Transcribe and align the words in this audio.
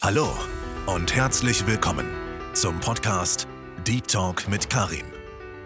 Hallo 0.00 0.32
und 0.86 1.12
herzlich 1.16 1.66
willkommen 1.66 2.06
zum 2.54 2.78
Podcast 2.78 3.48
Deep 3.84 4.06
Talk 4.06 4.46
mit 4.48 4.70
Karim. 4.70 5.04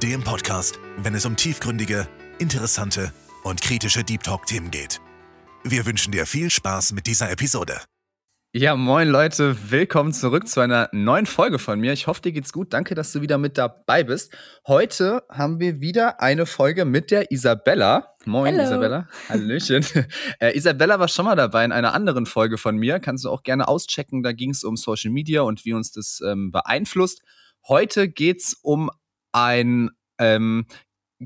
Dem 0.02 0.24
Podcast, 0.24 0.80
wenn 0.96 1.14
es 1.14 1.26
um 1.26 1.36
tiefgründige, 1.36 2.08
interessante 2.38 3.12
und 3.44 3.60
kritische 3.60 4.04
Deep 4.04 4.22
Talk-Themen 4.22 4.70
geht. 4.70 5.02
Wir 5.64 5.84
wünschen 5.84 6.12
dir 6.12 6.24
viel 6.24 6.48
Spaß 6.48 6.92
mit 6.92 7.06
dieser 7.06 7.30
Episode. 7.30 7.82
Ja, 8.54 8.76
moin 8.76 9.08
Leute, 9.08 9.56
willkommen 9.70 10.12
zurück 10.12 10.46
zu 10.46 10.60
einer 10.60 10.90
neuen 10.92 11.24
Folge 11.24 11.58
von 11.58 11.80
mir. 11.80 11.94
Ich 11.94 12.06
hoffe, 12.06 12.20
dir 12.20 12.32
geht's 12.32 12.52
gut. 12.52 12.74
Danke, 12.74 12.94
dass 12.94 13.10
du 13.10 13.22
wieder 13.22 13.38
mit 13.38 13.56
dabei 13.56 14.04
bist. 14.04 14.36
Heute 14.66 15.22
haben 15.30 15.58
wir 15.58 15.80
wieder 15.80 16.20
eine 16.20 16.44
Folge 16.44 16.84
mit 16.84 17.10
der 17.10 17.30
Isabella. 17.30 18.10
Moin, 18.26 18.54
Hello. 18.54 18.66
Isabella. 18.66 19.08
Hallöchen. 19.30 19.86
äh, 20.38 20.54
Isabella 20.54 21.00
war 21.00 21.08
schon 21.08 21.24
mal 21.24 21.34
dabei 21.34 21.64
in 21.64 21.72
einer 21.72 21.94
anderen 21.94 22.26
Folge 22.26 22.58
von 22.58 22.76
mir. 22.76 23.00
Kannst 23.00 23.24
du 23.24 23.30
auch 23.30 23.42
gerne 23.42 23.68
auschecken. 23.68 24.22
Da 24.22 24.32
ging 24.32 24.50
es 24.50 24.64
um 24.64 24.76
Social 24.76 25.12
Media 25.12 25.40
und 25.40 25.64
wie 25.64 25.72
uns 25.72 25.90
das 25.90 26.20
ähm, 26.20 26.50
beeinflusst. 26.50 27.22
Heute 27.66 28.10
geht's 28.10 28.52
um 28.60 28.90
ein 29.32 29.92
ähm, 30.18 30.66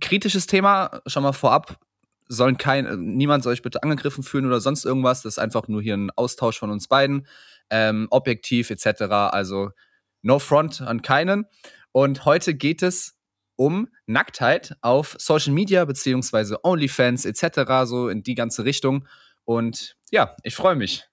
kritisches 0.01 0.47
Thema. 0.47 1.01
Schon 1.09 1.25
mal 1.25 1.33
vorab 1.33 1.81
sollen 2.29 2.57
kein, 2.57 3.17
niemand 3.17 3.45
soll 3.45 3.55
sich 3.55 3.63
bitte 3.63 3.83
angegriffen 3.83 4.25
fühlen 4.25 4.47
oder 4.47 4.61
sonst 4.61 4.85
irgendwas. 4.85 5.23
Das 5.23 5.35
ist 5.35 5.39
einfach 5.39 5.69
nur 5.69 5.83
hier 5.83 5.97
ein 5.97 6.11
Austausch 6.11 6.59
von 6.59 6.71
uns 6.71 6.89
beiden, 6.89 7.27
ähm, 7.71 8.09
objektiv 8.11 8.71
etc. 8.71 9.03
Also 9.03 9.71
no 10.23 10.39
front 10.39 10.81
an 10.83 11.03
keinen. 11.03 11.47
Und 11.93 12.25
heute 12.25 12.55
geht 12.55 12.83
es 12.83 13.17
um 13.57 13.89
Nacktheit 14.07 14.77
auf 14.83 15.17
Social 15.19 15.53
Media 15.53 15.85
beziehungsweise 15.85 16.65
OnlyFans 16.65 17.25
etc. 17.25 17.85
So 17.85 18.09
in 18.09 18.23
die 18.23 18.35
ganze 18.35 18.65
Richtung. 18.65 19.07
Und 19.45 19.97
ja, 20.11 20.37
ich 20.43 20.55
freue 20.55 20.77
mich. 20.77 21.09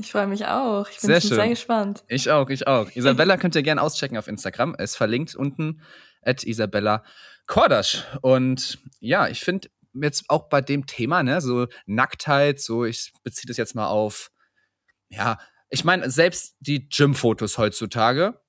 Ich 0.00 0.12
freue 0.12 0.28
mich 0.28 0.46
auch. 0.46 0.88
Ich 0.88 1.00
bin 1.00 1.08
Sehr 1.08 1.20
schon 1.20 1.28
schön. 1.28 1.36
sehr 1.38 1.48
gespannt. 1.48 2.04
Ich 2.06 2.30
auch, 2.30 2.48
ich 2.50 2.66
auch. 2.66 2.88
Isabella 2.94 3.36
könnt 3.36 3.56
ihr 3.56 3.62
gerne 3.62 3.82
auschecken 3.82 4.16
auf 4.16 4.28
Instagram. 4.28 4.76
Es 4.78 4.94
verlinkt 4.96 5.34
unten 5.34 5.80
at 6.22 6.44
Isabella 6.44 7.02
Kordasch. 7.46 8.04
Und 8.20 8.78
ja, 9.00 9.28
ich 9.28 9.40
finde 9.40 9.68
jetzt 9.94 10.24
auch 10.28 10.48
bei 10.48 10.60
dem 10.60 10.86
Thema, 10.86 11.22
ne, 11.22 11.40
so 11.40 11.66
Nacktheit, 11.86 12.60
so 12.60 12.84
ich 12.84 13.12
beziehe 13.22 13.48
das 13.48 13.56
jetzt 13.56 13.74
mal 13.74 13.86
auf, 13.88 14.30
ja, 15.08 15.38
ich 15.70 15.84
meine, 15.84 16.10
selbst 16.10 16.56
die 16.60 16.88
Gym-Fotos 16.88 17.58
heutzutage, 17.58 18.40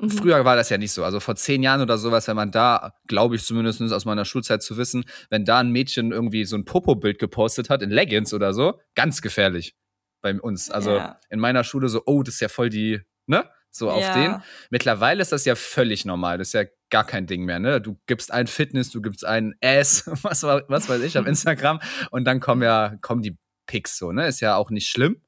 Mhm. 0.00 0.10
Früher 0.10 0.44
war 0.44 0.56
das 0.56 0.70
ja 0.70 0.78
nicht 0.78 0.92
so. 0.92 1.04
Also 1.04 1.20
vor 1.20 1.36
zehn 1.36 1.62
Jahren 1.62 1.82
oder 1.82 1.98
sowas, 1.98 2.26
wenn 2.26 2.36
man 2.36 2.50
da, 2.50 2.94
glaube 3.06 3.36
ich 3.36 3.44
zumindest 3.44 3.82
aus 3.82 4.04
meiner 4.06 4.24
Schulzeit 4.24 4.62
zu 4.62 4.76
wissen, 4.78 5.04
wenn 5.28 5.44
da 5.44 5.58
ein 5.58 5.70
Mädchen 5.70 6.10
irgendwie 6.10 6.44
so 6.44 6.56
ein 6.56 6.64
Popo-Bild 6.64 7.18
gepostet 7.18 7.68
hat 7.68 7.82
in 7.82 7.90
Leggings 7.90 8.32
oder 8.32 8.54
so, 8.54 8.80
ganz 8.94 9.20
gefährlich 9.20 9.76
bei 10.22 10.38
uns. 10.40 10.70
Also 10.70 10.96
Ja. 10.96 11.20
in 11.28 11.38
meiner 11.38 11.64
Schule 11.64 11.88
so, 11.90 12.02
oh, 12.06 12.22
das 12.22 12.34
ist 12.36 12.40
ja 12.40 12.48
voll 12.48 12.70
die, 12.70 13.00
ne? 13.26 13.48
So 13.70 13.90
auf 13.90 14.00
Ja. 14.02 14.14
den. 14.14 14.42
Mittlerweile 14.70 15.22
ist 15.22 15.32
das 15.32 15.44
ja 15.44 15.54
völlig 15.54 16.04
normal. 16.04 16.38
Das 16.38 16.48
ist 16.48 16.52
ja 16.54 16.64
gar 16.90 17.04
kein 17.06 17.26
Ding 17.26 17.44
mehr, 17.44 17.60
ne? 17.60 17.80
Du 17.80 18.00
gibst 18.06 18.32
ein 18.32 18.46
Fitness, 18.48 18.90
du 18.90 19.00
gibst 19.00 19.24
ein 19.24 19.54
Ass, 19.62 20.04
was, 20.22 20.42
wa- 20.42 20.62
was 20.68 20.88
weiß 20.88 21.02
ich, 21.02 21.16
auf 21.18 21.26
Instagram 21.26 21.80
und 22.10 22.24
dann 22.24 22.40
kommen 22.40 22.62
ja, 22.62 22.96
kommen 23.00 23.22
die 23.22 23.38
Pics 23.66 23.96
so, 23.96 24.10
ne? 24.12 24.26
Ist 24.26 24.40
ja 24.40 24.56
auch 24.56 24.70
nicht 24.70 24.88
schlimm. 24.88 25.22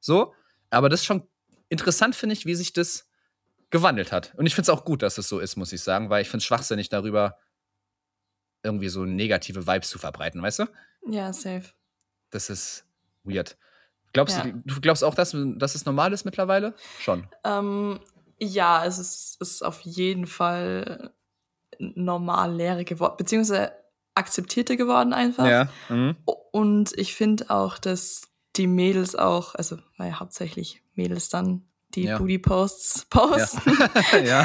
So. 0.00 0.32
Aber 0.70 0.88
das 0.88 1.00
ist 1.00 1.06
schon 1.06 1.26
interessant, 1.68 2.14
finde 2.14 2.34
ich, 2.34 2.46
wie 2.46 2.54
sich 2.54 2.72
das 2.72 3.08
gewandelt 3.70 4.12
hat. 4.12 4.32
Und 4.36 4.46
ich 4.46 4.54
finde 4.54 4.70
es 4.70 4.78
auch 4.78 4.84
gut, 4.84 5.02
dass 5.02 5.18
es 5.18 5.28
so 5.28 5.40
ist, 5.40 5.56
muss 5.56 5.72
ich 5.72 5.82
sagen, 5.82 6.08
weil 6.08 6.22
ich 6.22 6.28
finde 6.28 6.38
es 6.38 6.44
schwachsinnig, 6.44 6.88
darüber 6.88 7.36
irgendwie 8.62 8.88
so 8.88 9.04
negative 9.04 9.66
Vibes 9.66 9.88
zu 9.88 9.98
verbreiten, 9.98 10.42
weißt 10.42 10.60
du? 10.60 10.64
Ja, 11.08 11.32
safe. 11.32 11.64
Das 12.30 12.50
ist 12.50 12.84
weird. 13.24 13.56
Glaubst 14.12 14.36
Ja. 14.38 14.44
du, 14.44 14.52
du 14.64 14.80
glaubst 14.80 15.04
auch, 15.04 15.14
dass, 15.14 15.34
dass 15.56 15.74
es 15.74 15.84
normal 15.84 16.12
ist 16.12 16.24
mittlerweile? 16.24 16.74
Schon. 17.00 17.26
Ähm, 17.44 18.00
ja, 18.38 18.84
es 18.84 18.98
ist, 18.98 19.40
ist 19.40 19.62
auf 19.64 19.80
jeden 19.80 20.26
Fall 20.26 21.12
normal 21.78 22.54
Lehre 22.54 22.84
geworden, 22.84 23.14
beziehungsweise 23.18 23.72
akzeptierter 24.14 24.76
geworden 24.76 25.12
einfach. 25.12 25.46
Ja. 25.46 25.68
Mhm. 25.88 26.16
Und 26.52 26.96
ich 26.98 27.14
finde 27.14 27.50
auch, 27.50 27.78
dass 27.78 28.22
die 28.56 28.66
Mädels 28.66 29.14
auch, 29.14 29.54
also 29.54 29.76
weil 29.96 30.18
hauptsächlich 30.18 30.82
Mädels 30.94 31.28
dann 31.28 31.68
die 31.94 32.04
Ja. 32.04 32.18
Booty-Posts 32.18 33.06
posten, 33.06 33.72
ja. 34.24 34.44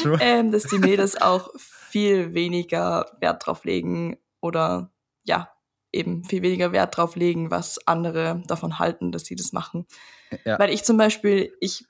True. 0.00 0.18
ähm, 0.20 0.50
dass 0.50 0.64
die 0.64 0.78
Mädels 0.78 1.20
auch 1.20 1.50
viel 1.56 2.34
weniger 2.34 3.06
Wert 3.20 3.46
drauf 3.46 3.64
legen 3.64 4.18
oder 4.40 4.90
ja, 5.24 5.50
eben 5.96 6.24
viel 6.24 6.42
weniger 6.42 6.72
Wert 6.72 6.96
drauf 6.96 7.16
legen, 7.16 7.50
was 7.50 7.78
andere 7.86 8.42
davon 8.46 8.78
halten, 8.78 9.12
dass 9.12 9.24
sie 9.24 9.36
das 9.36 9.52
machen. 9.52 9.86
Ja. 10.44 10.58
Weil 10.58 10.70
ich 10.70 10.84
zum 10.84 10.96
Beispiel, 10.96 11.52
ich 11.60 11.86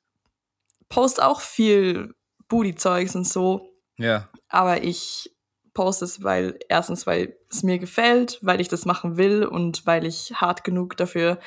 poste 0.88 1.26
auch 1.26 1.40
viel 1.40 2.14
Booty-Zeugs 2.48 3.14
und 3.16 3.26
so, 3.26 3.72
Ja. 3.98 4.28
aber 4.48 4.82
ich 4.84 5.34
poste 5.74 6.04
es, 6.06 6.22
weil 6.22 6.58
erstens, 6.68 7.06
weil 7.06 7.36
es 7.50 7.62
mir 7.62 7.78
gefällt, 7.78 8.38
weil 8.42 8.60
ich 8.60 8.68
das 8.68 8.86
machen 8.86 9.16
will 9.16 9.44
und 9.44 9.84
weil 9.86 10.06
ich 10.06 10.32
hart 10.34 10.64
genug 10.64 10.96
dafür 10.96 11.38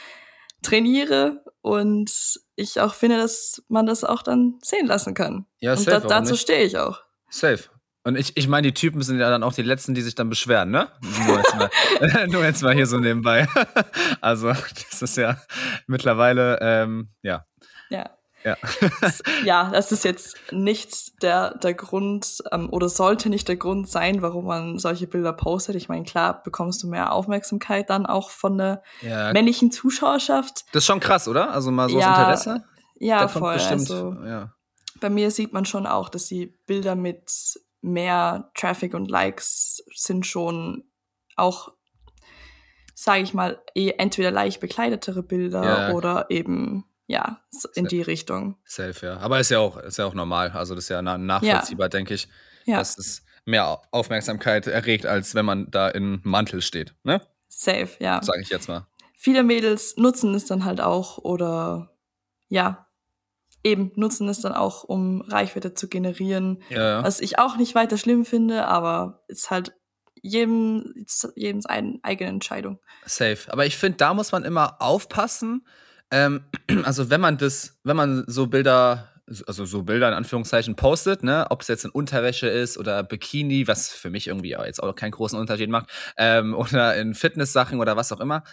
trainiere 0.62 1.44
und 1.62 2.40
ich 2.56 2.80
auch 2.82 2.94
finde, 2.94 3.18
dass 3.18 3.64
man 3.70 3.86
das 3.86 4.04
auch 4.04 4.22
dann 4.22 4.60
sehen 4.62 4.88
lassen 4.88 5.14
kann. 5.14 5.46
Ja, 5.60 5.72
und 5.72 5.80
safe, 5.80 6.02
da, 6.02 6.08
dazu 6.08 6.36
stehe 6.36 6.64
ich 6.64 6.78
auch. 6.78 7.02
Safe. 7.30 7.64
Und 8.04 8.16
ich, 8.18 8.38
ich 8.38 8.48
meine, 8.48 8.68
die 8.68 8.74
Typen 8.74 9.02
sind 9.02 9.20
ja 9.20 9.30
dann 9.30 9.44
auch 9.44 9.54
die 9.54 9.62
Letzten, 9.62 9.94
die 9.94 10.02
sich 10.02 10.16
dann 10.16 10.30
beschweren, 10.30 10.72
ne? 10.72 10.88
Nur 11.28 11.38
jetzt 11.38 11.56
mal, 11.56 12.28
nur 12.28 12.44
jetzt 12.44 12.64
mal 12.64 12.74
hier 12.74 12.88
so 12.88 12.98
nebenbei. 12.98 13.48
Also, 14.22 14.48
das 14.50 15.02
ist 15.02 15.18
ja 15.18 15.38
mittlerweile, 15.88 16.60
ähm, 16.62 17.10
ja. 17.22 17.46
Ja. 17.90 18.10
Ja. 18.44 18.56
Das- 19.02 19.22
ja, 19.44 19.70
das 19.72 19.92
ist 19.92 20.06
jetzt 20.06 20.38
nicht 20.52 21.22
der, 21.22 21.56
der 21.58 21.74
Grund 21.74 22.38
ähm, 22.54 22.70
oder 22.72 22.88
sollte 22.88 23.30
nicht 23.30 23.48
der 23.50 23.58
Grund 23.58 23.90
sein, 23.90 24.22
warum 24.22 24.46
man 24.46 24.80
solche 24.80 25.08
Bilder 25.08 25.34
postet. 25.34 25.76
Ich 25.76 25.90
meine, 25.90 26.06
klar 26.06 26.42
bekommst 26.42 26.82
du 26.84 26.88
mehr 26.88 27.12
Aufmerksamkeit 27.12 27.90
dann 27.90 28.06
auch 28.06 28.30
von 28.30 28.58
der 28.58 28.82
ja. 29.02 29.34
männlichen 29.34 29.72
Zuschauerschaft. 29.72 30.64
Das 30.72 30.84
ist 30.84 30.88
schon 30.88 31.02
krass, 31.02 31.28
oder? 31.28 31.52
Also 31.52 31.70
mal 31.72 31.90
so 31.90 32.00
Ja, 32.00 32.32
das 32.32 32.46
Interesse. 32.46 32.66
Ja, 32.98 33.28
voll. 33.28 33.54
bestimmt, 33.56 33.82
Also, 33.82 34.16
ja. 34.26 34.54
bei 35.02 35.10
mir 35.10 35.32
sieht 35.32 35.52
man 35.52 35.66
schon 35.66 35.86
auch, 35.86 36.08
dass 36.08 36.26
die 36.28 36.48
Bilder 36.66 36.96
mit 36.96 37.30
mehr 37.82 38.52
Traffic 38.56 38.94
und 38.94 39.10
Likes 39.10 39.84
sind 39.96 40.26
schon 40.26 40.84
auch, 41.36 41.74
sage 42.94 43.24
ich 43.24 43.34
mal, 43.34 43.62
eh 43.76 43.92
entweder 43.98 44.32
leicht 44.32 44.60
bekleidetere 44.60 45.24
Bilder 45.24 45.64
Ja. 45.90 45.94
oder 45.96 46.26
eben, 46.30 46.86
ja, 47.08 47.42
in 47.76 47.86
die 47.88 48.02
Richtung. 48.02 48.58
Safe, 48.66 49.06
ja. 49.06 49.18
Aber 49.18 49.40
ist 49.40 49.50
ja 49.52 49.60
auch, 49.60 49.78
ist 49.78 49.98
ja 49.98 50.06
auch 50.06 50.14
normal. 50.14 50.52
Also, 50.52 50.76
das 50.76 50.86
ist 50.86 50.90
ja 50.90 51.02
na- 51.02 51.18
nachvollziehbar, 51.18 51.90
denke 51.90 52.14
ich, 52.14 52.28
Ja, 52.66 52.78
dass 52.78 52.98
es 52.98 53.24
mehr 53.46 53.68
Au- 53.68 53.82
Aufmerksamkeit 53.92 54.68
erregt, 54.68 55.06
als 55.06 55.34
wenn 55.34 55.46
man 55.46 55.72
da 55.72 55.90
in 55.90 56.20
Mantel 56.24 56.62
steht, 56.62 56.94
ne? 57.04 57.22
safe, 57.48 57.90
ja. 58.00 58.22
Sage 58.22 58.42
ich 58.42 58.50
jetzt 58.50 58.68
mal. 58.70 58.86
Viele 59.18 59.44
Mädels 59.44 59.98
nutzen 59.98 60.34
es 60.36 60.46
dann 60.46 60.66
halt 60.66 60.80
auch 60.82 61.18
oder, 61.18 61.90
ja, 62.48 62.86
eben 63.64 63.92
nutzen 63.96 64.28
es 64.30 64.42
dann 64.42 64.54
auch, 64.54 64.84
um 64.84 65.22
Reichweite 65.22 65.74
zu 65.74 65.88
generieren. 65.88 66.62
Ja. 66.70 67.04
Was 67.04 67.20
ich 67.20 67.40
auch 67.40 67.58
nicht 67.58 67.76
weiter 67.76 67.98
schlimm 67.98 68.26
finde, 68.26 68.68
aber 68.68 69.24
ist 69.28 69.52
halt 69.52 69.74
jedem, 70.22 70.94
jedem 71.36 71.62
eine 71.66 72.00
eigene 72.04 72.30
Entscheidung. 72.30 72.80
Safe. 73.06 73.38
Aber 73.50 73.66
ich 73.66 73.78
finde, 73.78 73.98
da 73.98 74.14
muss 74.14 74.32
man 74.32 74.44
immer 74.44 74.82
aufpassen. 74.82 75.66
Ähm, 76.12 76.46
also 76.84 77.10
wenn 77.10 77.22
man 77.22 77.38
das, 77.38 77.80
wenn 77.84 77.96
man 77.96 78.24
so 78.28 78.48
Bilder, 78.48 79.10
also 79.46 79.66
so 79.66 79.84
Bilder 79.84 80.08
in 80.08 80.14
Anführungszeichen 80.14 80.76
postet, 80.76 81.24
ne, 81.24 81.48
ob 81.50 81.62
es 81.62 81.68
jetzt 81.68 81.86
in 81.86 81.92
Unterwäsche 81.92 82.48
ist 82.48 82.78
oder 82.78 83.04
Bikini, 83.04 83.68
was 83.68 83.90
für 83.90 84.10
mich 84.10 84.28
irgendwie 84.28 84.58
auch 84.58 84.66
jetzt 84.66 84.82
auch 84.82 84.94
keinen 84.96 85.12
großen 85.12 85.38
Unterschied 85.40 85.70
macht, 85.70 85.90
ähm, 86.18 86.54
oder 86.58 86.96
in 86.96 87.14
Fitnesssachen 87.14 87.80
oder 87.80 87.96
was 87.96 88.12
auch 88.12 88.20
immer, 88.20 88.44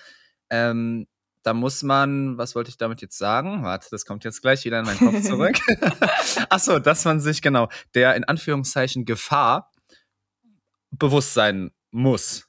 ähm, 0.50 1.06
da 1.46 1.54
muss 1.54 1.84
man, 1.84 2.36
was 2.38 2.56
wollte 2.56 2.70
ich 2.70 2.76
damit 2.76 3.00
jetzt 3.02 3.16
sagen? 3.16 3.62
Warte, 3.62 3.86
das 3.92 4.04
kommt 4.04 4.24
jetzt 4.24 4.42
gleich 4.42 4.64
wieder 4.64 4.80
in 4.80 4.84
meinen 4.84 4.98
Kopf 4.98 5.22
zurück. 5.22 5.56
Ach 6.50 6.58
so, 6.58 6.80
dass 6.80 7.04
man 7.04 7.20
sich 7.20 7.40
genau 7.40 7.68
der 7.94 8.16
in 8.16 8.24
Anführungszeichen 8.24 9.04
Gefahr 9.04 9.70
bewusst 10.90 11.34
sein 11.34 11.70
muss, 11.92 12.48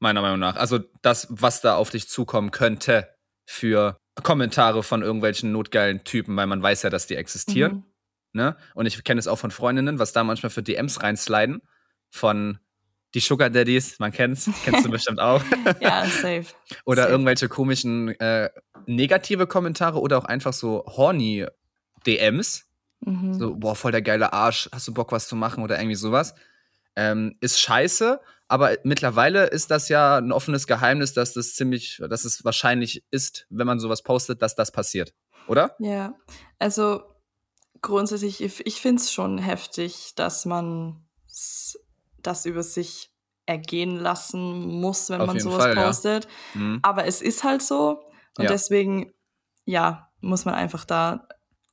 meiner 0.00 0.20
Meinung 0.20 0.40
nach. 0.40 0.56
Also 0.56 0.80
das, 1.00 1.28
was 1.30 1.60
da 1.60 1.76
auf 1.76 1.90
dich 1.90 2.08
zukommen 2.08 2.50
könnte 2.50 3.08
für 3.46 3.96
Kommentare 4.20 4.82
von 4.82 5.02
irgendwelchen 5.02 5.52
notgeilen 5.52 6.02
Typen, 6.02 6.36
weil 6.36 6.48
man 6.48 6.60
weiß 6.60 6.82
ja, 6.82 6.90
dass 6.90 7.06
die 7.06 7.14
existieren. 7.14 7.72
Mhm. 7.72 7.84
Ne? 8.32 8.56
Und 8.74 8.86
ich 8.86 9.04
kenne 9.04 9.20
es 9.20 9.28
auch 9.28 9.38
von 9.38 9.52
Freundinnen, 9.52 10.00
was 10.00 10.12
da 10.12 10.24
manchmal 10.24 10.50
für 10.50 10.64
DMs 10.64 11.04
reinsliden 11.04 11.62
von 12.10 12.58
die 13.14 13.20
Sugar 13.20 13.48
Daddies, 13.48 13.98
man 13.98 14.12
kennt's, 14.12 14.50
kennst 14.64 14.84
du 14.84 14.90
bestimmt 14.90 15.20
auch. 15.20 15.42
Ja, 15.80 16.04
safe. 16.04 16.46
Oder 16.84 17.02
Safe. 17.02 17.12
irgendwelche 17.12 17.48
komischen 17.48 18.08
äh, 18.20 18.50
negative 18.86 19.46
Kommentare 19.46 20.00
oder 20.00 20.18
auch 20.18 20.24
einfach 20.24 20.52
so 20.52 20.84
horny 20.86 21.46
DMs. 22.06 22.66
Mhm. 23.00 23.34
So, 23.34 23.54
boah, 23.56 23.76
voll 23.76 23.92
der 23.92 24.02
geile 24.02 24.32
Arsch, 24.32 24.68
hast 24.72 24.88
du 24.88 24.94
Bock, 24.94 25.12
was 25.12 25.28
zu 25.28 25.36
machen 25.36 25.62
oder 25.62 25.78
irgendwie 25.78 25.94
sowas. 25.94 26.34
Ähm, 26.96 27.36
ist 27.40 27.60
scheiße, 27.60 28.20
aber 28.48 28.76
mittlerweile 28.84 29.46
ist 29.46 29.70
das 29.70 29.88
ja 29.88 30.18
ein 30.18 30.32
offenes 30.32 30.66
Geheimnis, 30.66 31.12
dass 31.12 31.32
das 31.32 31.54
ziemlich, 31.54 32.00
dass 32.08 32.24
es 32.24 32.44
wahrscheinlich 32.44 33.04
ist, 33.10 33.46
wenn 33.50 33.66
man 33.66 33.78
sowas 33.80 34.02
postet, 34.02 34.42
dass 34.42 34.54
das 34.54 34.70
passiert. 34.72 35.14
oder? 35.46 35.74
Ja, 35.78 36.14
also 36.58 37.02
grundsätzlich, 37.80 38.42
ich, 38.42 38.66
ich 38.66 38.80
finde 38.80 39.02
es 39.02 39.12
schon 39.12 39.38
heftig, 39.38 40.14
dass 40.16 40.44
man 40.46 41.04
das 42.26 42.46
über 42.46 42.62
sich 42.62 43.10
ergehen 43.46 43.96
lassen 43.96 44.80
muss, 44.80 45.10
wenn 45.10 45.20
Auf 45.20 45.26
man 45.28 45.40
sowas 45.40 45.64
Fall, 45.64 45.76
ja. 45.76 45.84
postet. 45.86 46.28
Mhm. 46.54 46.80
Aber 46.82 47.04
es 47.06 47.20
ist 47.22 47.44
halt 47.44 47.62
so. 47.62 48.02
Und 48.38 48.44
Ja. 48.44 48.50
deswegen, 48.50 49.12
ja, 49.66 50.08
muss 50.20 50.44
man 50.46 50.54
einfach 50.54 50.84
da 50.84 51.28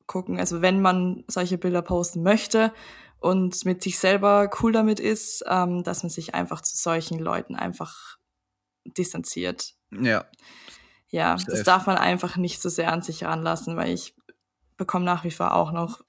gucken. 0.05 0.37
Also 0.39 0.61
wenn 0.61 0.81
man 0.81 1.23
solche 1.27 1.57
Bilder 1.57 1.81
posten 1.81 2.21
möchte 2.23 2.73
und 3.19 3.63
mit 3.65 3.81
sich 3.83 3.97
selber 3.99 4.49
cool 4.61 4.73
damit 4.73 4.99
ist, 4.99 5.43
ähm, 5.47 5.83
dass 5.83 6.03
man 6.03 6.09
sich 6.09 6.35
einfach 6.35 6.61
zu 6.61 6.75
solchen 6.75 7.17
Leuten 7.19 7.55
einfach 7.55 8.17
distanziert. 8.85 9.73
Ja, 9.91 10.25
Ja, 11.09 11.37
Safe. 11.37 11.51
das 11.51 11.63
darf 11.63 11.85
man 11.87 11.97
einfach 11.97 12.35
nicht 12.37 12.61
so 12.61 12.67
sehr 12.69 12.91
an 12.91 13.01
sich 13.01 13.23
ranlassen, 13.23 13.75
weil 13.77 13.93
ich 13.93 14.15
bekomme 14.77 15.05
nach 15.05 15.23
wie 15.23 15.31
vor 15.31 15.53
auch 15.53 15.71
noch 15.71 16.01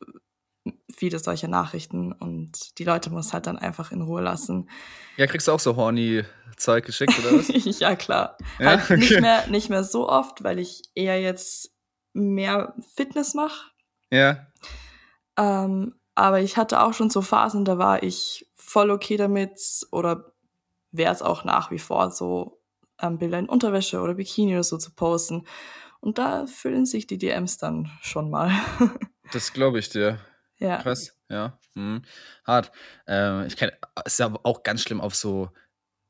viele 0.94 1.19
solche 1.19 1.49
Nachrichten 1.49 2.12
und 2.12 2.79
die 2.79 2.85
Leute 2.85 3.11
muss 3.11 3.32
halt 3.32 3.47
dann 3.47 3.59
einfach 3.59 3.93
in 3.93 4.03
Ruhe 4.03 4.23
lassen. 4.23 4.69
ja, 5.17 5.26
kriegst 5.26 5.49
du 5.49 5.53
auch 5.53 5.61
so 5.61 5.76
horny 5.76 6.25
Zeug 6.56 6.85
geschickt 6.85 7.19
oder 7.19 7.38
was? 7.38 7.49
ja, 7.81 7.97
klar. 7.97 8.37
Ja, 8.59 8.79
Halt 8.87 8.91
nicht, 8.99 9.12
okay. 9.12 9.20
mehr, 9.20 9.47
nicht 9.49 9.70
mehr 9.70 9.85
so 9.85 10.09
oft, 10.09 10.44
weil 10.44 10.59
ich 10.59 10.82
eher 10.94 11.20
jetzt 11.20 11.73
mehr 12.12 12.75
Fitness 12.94 13.35
mache. 13.35 13.70
ja, 14.11 14.47
Ähm, 15.37 15.94
aber 16.14 16.41
ich 16.41 16.56
hatte 16.59 16.82
auch 16.82 16.93
schon 16.93 17.08
so 17.11 17.23
Phasen, 17.23 17.65
da 17.65 17.79
war 17.79 18.03
ich 18.03 18.47
voll 18.55 18.91
okay 18.91 19.17
damit 19.17 19.58
oder 19.91 20.32
wäre 20.91 21.12
es 21.12 21.23
auch 21.23 21.44
nach 21.44 21.70
wie 21.70 21.79
vor 21.79 22.11
so, 22.11 22.61
ähm, 23.00 23.19
Bilder 23.19 23.38
in 23.38 23.49
Unterwäsche 23.49 24.00
oder 24.00 24.15
Bikini 24.15 24.53
oder 24.53 24.62
so 24.62 24.76
zu 24.76 24.94
posten. 24.94 25.47
Und 26.00 26.19
da 26.19 26.47
füllen 26.47 26.85
sich 26.85 27.06
die 27.06 27.17
DMs 27.19 27.58
dann 27.58 27.91
schon 28.03 28.29
mal. 28.29 28.53
das 29.32 29.53
glaube 29.53 29.79
ich 29.79 29.88
dir. 29.88 30.19
Ja. 30.62 30.76
Krass, 30.82 31.14
ja. 31.29 31.59
Mhm. 31.75 32.03
Hart. 32.44 32.73
Ähm, 33.06 33.44
ich 33.47 33.56
kenne, 33.56 33.73
ist 34.05 34.19
ja 34.19 34.32
auch 34.43 34.62
ganz 34.62 34.82
schlimm 34.82 35.00
auf 35.00 35.14
so 35.14 35.50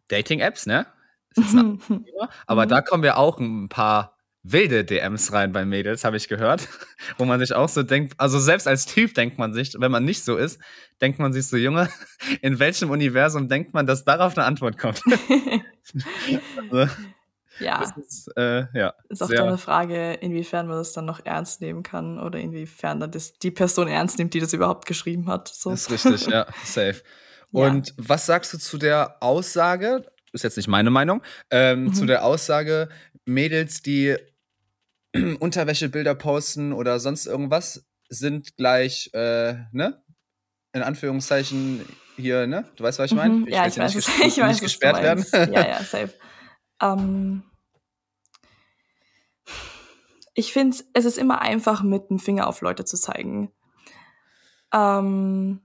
Dating-Apps, 0.08 0.66
ne? 0.66 0.86
Thema, 1.36 2.28
aber 2.46 2.66
Mhm. 2.66 2.70
da 2.70 2.82
kommen 2.82 3.04
ja 3.04 3.16
auch 3.16 3.38
ein 3.38 3.68
paar 3.68 4.18
wilde 4.44 4.84
DMs 4.84 5.32
rein 5.32 5.52
bei 5.52 5.64
Mädels, 5.64 6.04
habe 6.04 6.16
ich 6.16 6.28
gehört. 6.28 6.68
Wo 7.18 7.24
man 7.24 7.40
sich 7.40 7.54
auch 7.54 7.68
so 7.68 7.82
denkt, 7.84 8.14
also 8.18 8.38
selbst 8.40 8.66
als 8.68 8.86
Typ 8.86 9.14
denkt 9.14 9.38
man 9.38 9.54
sich, 9.54 9.74
wenn 9.78 9.92
man 9.92 10.04
nicht 10.04 10.24
so 10.24 10.36
ist, 10.36 10.60
denkt 11.00 11.18
man 11.20 11.32
sich 11.32 11.46
so, 11.46 11.56
Junge, 11.56 11.88
in 12.42 12.58
welchem 12.58 12.90
Universum 12.90 13.48
denkt 13.48 13.72
man, 13.74 13.86
dass 13.86 14.04
darauf 14.04 14.36
eine 14.36 14.46
Antwort 14.46 14.78
kommt? 14.78 15.00
Also, 16.70 16.92
ja, 17.58 17.82
ist, 17.96 18.30
äh, 18.36 18.64
ja, 18.74 18.94
ist 19.08 19.22
auch 19.22 19.28
dann 19.28 19.48
eine 19.48 19.58
Frage, 19.58 20.14
inwiefern 20.14 20.66
man 20.66 20.76
das 20.78 20.92
dann 20.92 21.04
noch 21.04 21.24
ernst 21.24 21.60
nehmen 21.60 21.82
kann 21.82 22.18
oder 22.18 22.38
inwiefern 22.38 23.00
dann 23.00 23.10
das 23.10 23.34
die 23.38 23.50
Person 23.50 23.88
ernst 23.88 24.18
nimmt, 24.18 24.34
die 24.34 24.40
das 24.40 24.52
überhaupt 24.52 24.86
geschrieben 24.86 25.28
hat. 25.28 25.48
So. 25.48 25.70
Das 25.70 25.82
ist 25.82 25.90
richtig, 25.90 26.26
ja, 26.28 26.46
safe. 26.64 27.02
Ja. 27.52 27.66
Und 27.68 27.94
was 27.98 28.26
sagst 28.26 28.52
du 28.52 28.58
zu 28.58 28.78
der 28.78 29.16
Aussage, 29.20 30.06
ist 30.32 30.44
jetzt 30.44 30.56
nicht 30.56 30.68
meine 30.68 30.90
Meinung, 30.90 31.22
ähm, 31.50 31.84
Mhm. 31.84 31.94
zu 31.94 32.06
der 32.06 32.24
Aussage, 32.24 32.88
Mädels, 33.24 33.82
die 33.82 34.16
Unterwäschebilder 35.40 36.14
posten 36.14 36.72
oder 36.72 36.98
sonst 37.00 37.26
irgendwas, 37.26 37.84
sind 38.08 38.56
gleich, 38.56 39.10
äh, 39.14 39.54
ne? 39.72 40.02
In 40.74 40.82
Anführungszeichen 40.82 41.84
hier, 42.16 42.46
ne? 42.46 42.64
Du 42.76 42.84
weißt, 42.84 42.98
was 42.98 43.10
ich 43.10 43.16
meine? 43.16 43.34
Mhm. 43.34 43.48
Ja, 43.48 43.66
ich 43.66 43.74
hier 43.74 43.82
weiß, 43.82 43.94
nicht, 43.94 44.08
ich 44.26 44.38
weiß, 44.38 44.48
nicht 44.48 44.60
gesperrt 44.62 45.02
werden. 45.02 45.24
Ja, 45.52 45.66
ja, 45.66 45.78
safe. 45.84 46.10
Ähm, 46.82 47.44
ich 50.34 50.52
finde, 50.52 50.76
es 50.92 51.04
ist 51.04 51.16
immer 51.16 51.40
einfach, 51.40 51.82
mit 51.82 52.10
dem 52.10 52.18
Finger 52.18 52.46
auf 52.46 52.60
Leute 52.60 52.84
zu 52.84 52.96
zeigen. 52.96 53.52
Ähm, 54.72 55.60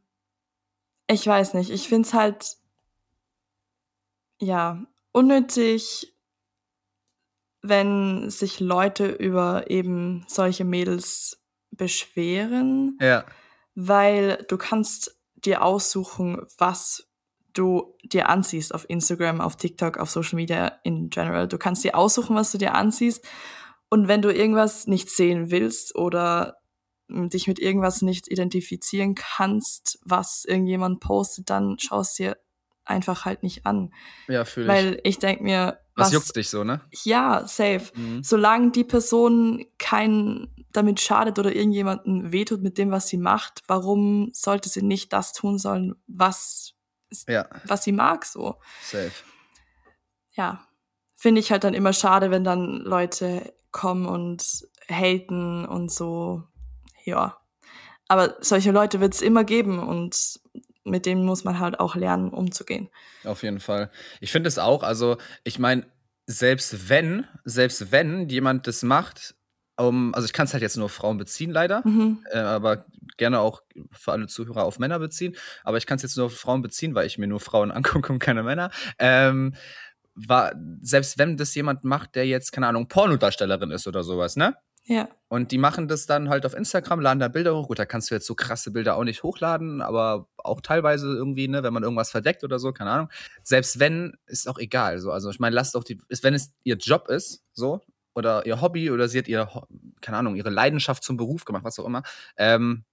ich 1.08 1.26
weiß 1.26 1.54
nicht, 1.56 1.72
ich 1.72 1.88
finde 1.88 2.08
es 2.08 2.14
halt, 2.14 2.58
ja, 4.40 4.84
unnötig, 5.12 6.14
wenn 7.62 8.30
sich 8.30 8.60
Leute 8.60 9.08
über 9.08 9.70
eben 9.70 10.26
solche 10.28 10.64
Mädels 10.64 11.44
beschweren 11.72 12.98
ja, 13.02 13.26
weil 13.76 14.44
du 14.48 14.58
kannst 14.58 15.20
dir 15.36 15.64
aussuchen, 15.64 16.46
was 16.58 17.07
du 17.58 17.96
dir 18.04 18.30
anziehst 18.30 18.74
auf 18.74 18.86
Instagram, 18.90 19.42
auf 19.42 19.56
TikTok, 19.56 19.98
auf 19.98 20.10
Social 20.10 20.36
Media 20.36 20.74
in 20.84 21.10
general. 21.10 21.48
Du 21.48 21.58
kannst 21.58 21.84
dir 21.84 21.96
aussuchen, 21.96 22.36
was 22.36 22.52
du 22.52 22.58
dir 22.58 22.74
anziehst. 22.76 23.26
Und 23.90 24.08
wenn 24.08 24.22
du 24.22 24.34
irgendwas 24.34 24.88
nicht 24.88 25.10
sehen 25.10 25.50
willst 25.52 25.96
oder 25.96 26.58
mm, 27.08 27.28
dich 27.28 27.48
mit 27.48 27.60
irgendwas 27.60 28.02
nicht 28.02 28.30
identifizieren 28.30 29.16
kannst, 29.16 30.00
was 30.04 30.46
irgendjemand 30.46 31.00
postet, 31.00 31.50
dann 31.50 31.80
schaust 31.80 32.20
dir 32.20 32.38
einfach 32.86 33.26
halt 33.26 33.44
nicht 33.44 33.66
an. 33.66 33.94
ja, 34.28 34.46
fühle 34.46 34.66
ich. 34.66 34.72
Weil 34.72 35.00
ich 35.04 35.20
denk 35.20 35.42
mir, 35.42 35.80
was 35.96 36.08
was, 36.08 36.14
juckt 36.14 36.36
dich 36.36 36.50
so, 36.50 36.64
ne? 36.64 36.82
ja, 37.04 37.46
safe 37.48 37.92
Mhm. 37.96 38.24
solange 38.24 38.72
die 38.72 38.84
Person 38.84 39.66
kein 39.78 40.48
damit 40.72 41.00
schadet 41.00 41.40
oder 41.40 41.56
irgendjemanden 41.56 42.32
wehtut 42.32 42.62
mit 42.62 42.78
dem, 42.78 42.92
was 42.92 43.08
sie 43.08 43.18
macht, 43.18 43.64
warum 43.68 44.30
sollte 44.34 44.70
sie 44.70 44.84
nicht 44.84 45.12
das 45.12 45.34
tun 45.34 45.58
sollen, 45.58 45.96
was, 46.08 46.76
Ja, 47.28 47.48
was 47.66 47.84
sie 47.84 47.92
mag, 47.92 48.26
so? 48.26 48.56
safe. 48.82 49.12
Ja. 50.32 50.64
Finde 51.16 51.42
ich 51.42 51.52
halt 51.52 51.64
dann 51.64 51.74
immer 51.74 51.94
schade, 51.94 52.30
wenn 52.30 52.44
dann 52.44 52.82
Leute 52.82 53.54
kommen 53.72 54.06
und 54.06 54.68
haten 54.88 55.66
und 55.66 55.92
so. 55.92 56.44
Ja. 57.04 57.38
Aber 58.08 58.38
solche 58.40 58.72
Leute 58.72 59.00
wird 59.00 59.16
es 59.16 59.22
immer 59.22 59.44
geben 59.44 59.80
und 59.80 60.40
mit 60.84 61.06
denen 61.06 61.26
muss 61.26 61.44
man 61.44 61.60
halt 61.60 61.80
auch 61.80 61.96
lernen, 61.96 62.30
umzugehen. 62.30 62.90
Auf 63.24 63.44
jeden 63.44 63.60
Fall. 63.60 63.92
Ich 64.22 64.32
finde 64.32 64.48
es 64.48 64.60
auch, 64.60 64.84
also 64.84 65.18
ich 65.44 65.60
meine, 65.60 65.86
selbst 66.26 66.90
wenn, 66.90 67.26
selbst 67.46 67.92
wenn 67.92 68.30
jemand 68.30 68.68
das 68.68 68.84
macht, 68.84 69.36
um, 69.78 70.14
also 70.14 70.26
ich 70.26 70.34
kann 70.34 70.46
es 70.46 70.54
halt 70.54 70.64
jetzt 70.64 70.76
nur 70.78 70.86
auf 70.86 70.92
Frauen 70.92 71.18
beziehen, 71.18 71.52
leider, 71.52 71.82
Mhm. 71.86 72.24
äh, 72.32 72.38
aber 72.40 72.86
gerne 73.18 73.40
auch 73.40 73.62
für 73.92 74.12
alle 74.12 74.28
Zuhörer 74.28 74.64
auf 74.64 74.80
Männer 74.80 75.00
beziehen, 75.00 75.36
aber 75.64 75.78
ich 75.78 75.86
kann 75.86 75.98
es 75.98 76.02
jetzt 76.04 76.18
nur 76.18 76.28
auf 76.28 76.38
Frauen 76.38 76.62
beziehen, 76.62 76.96
weil 76.96 77.08
ich 77.08 77.18
mir 77.18 77.28
nur 77.28 77.40
Frauen 77.40 77.72
angucke 78.04 78.12
und 78.12 78.20
keine 78.20 78.44
Männer. 78.44 78.72
Ähm, 79.00 79.54
war, 80.16 80.54
selbst 80.82 81.20
wenn 81.20 81.38
das 81.38 81.54
jemand 81.54 81.84
macht, 81.84 82.16
der 82.16 82.26
jetzt, 82.26 82.52
keine 82.52 82.68
Ahnung, 82.68 82.88
Pornodarstellerin 82.88 83.70
ist 83.72 83.88
oder 83.88 84.04
sowas, 84.04 84.36
ne? 84.36 84.56
Ja. 84.90 85.10
Und 85.28 85.52
die 85.52 85.58
machen 85.58 85.90
das 85.90 86.06
dann 86.06 86.30
halt 86.30 86.46
auf 86.46 86.54
Instagram, 86.56 87.02
laden 87.02 87.20
da 87.20 87.28
Bilder 87.28 87.54
hoch. 87.56 87.68
Gut, 87.68 87.78
da 87.78 87.86
kannst 87.86 88.10
du 88.10 88.16
jetzt 88.16 88.26
so 88.26 88.36
krasse 88.36 88.72
Bilder 88.72 88.96
auch 88.96 89.04
nicht 89.04 89.22
hochladen, 89.22 89.82
aber 89.82 90.30
auch 90.38 90.62
teilweise 90.62 91.08
irgendwie, 91.14 91.50
ne, 91.50 91.62
wenn 91.62 91.74
man 91.74 91.84
irgendwas 91.84 92.10
verdeckt 92.10 92.46
oder 92.46 92.58
so, 92.58 92.72
keine 92.72 92.92
Ahnung. 92.92 93.10
Selbst 93.44 93.80
wenn, 93.82 94.16
ist 94.28 94.48
auch 94.48 94.58
egal. 94.58 95.00
So. 95.00 95.12
Also 95.12 95.30
ich 95.30 95.40
meine, 95.40 95.54
lasst 95.56 95.76
doch 95.76 95.84
die, 95.84 96.00
ist, 96.08 96.24
wenn 96.24 96.34
es 96.34 96.54
ihr 96.64 96.78
Job 96.78 97.10
ist, 97.10 97.44
so, 97.52 97.82
oder 98.18 98.46
ihr 98.46 98.60
Hobby 98.62 98.92
oder 98.92 99.08
sie 99.08 99.20
hat 99.20 99.28
ihr, 99.28 99.48
keine 100.02 100.18
Ahnung, 100.18 100.36
ihre 100.36 100.50
Leidenschaft 100.50 101.04
zum 101.04 101.16
Beruf 101.18 101.46
gemacht, 101.46 101.64
was 101.64 101.80
auch 101.80 101.86
immer, 101.86 102.04
ähm, 102.36 102.84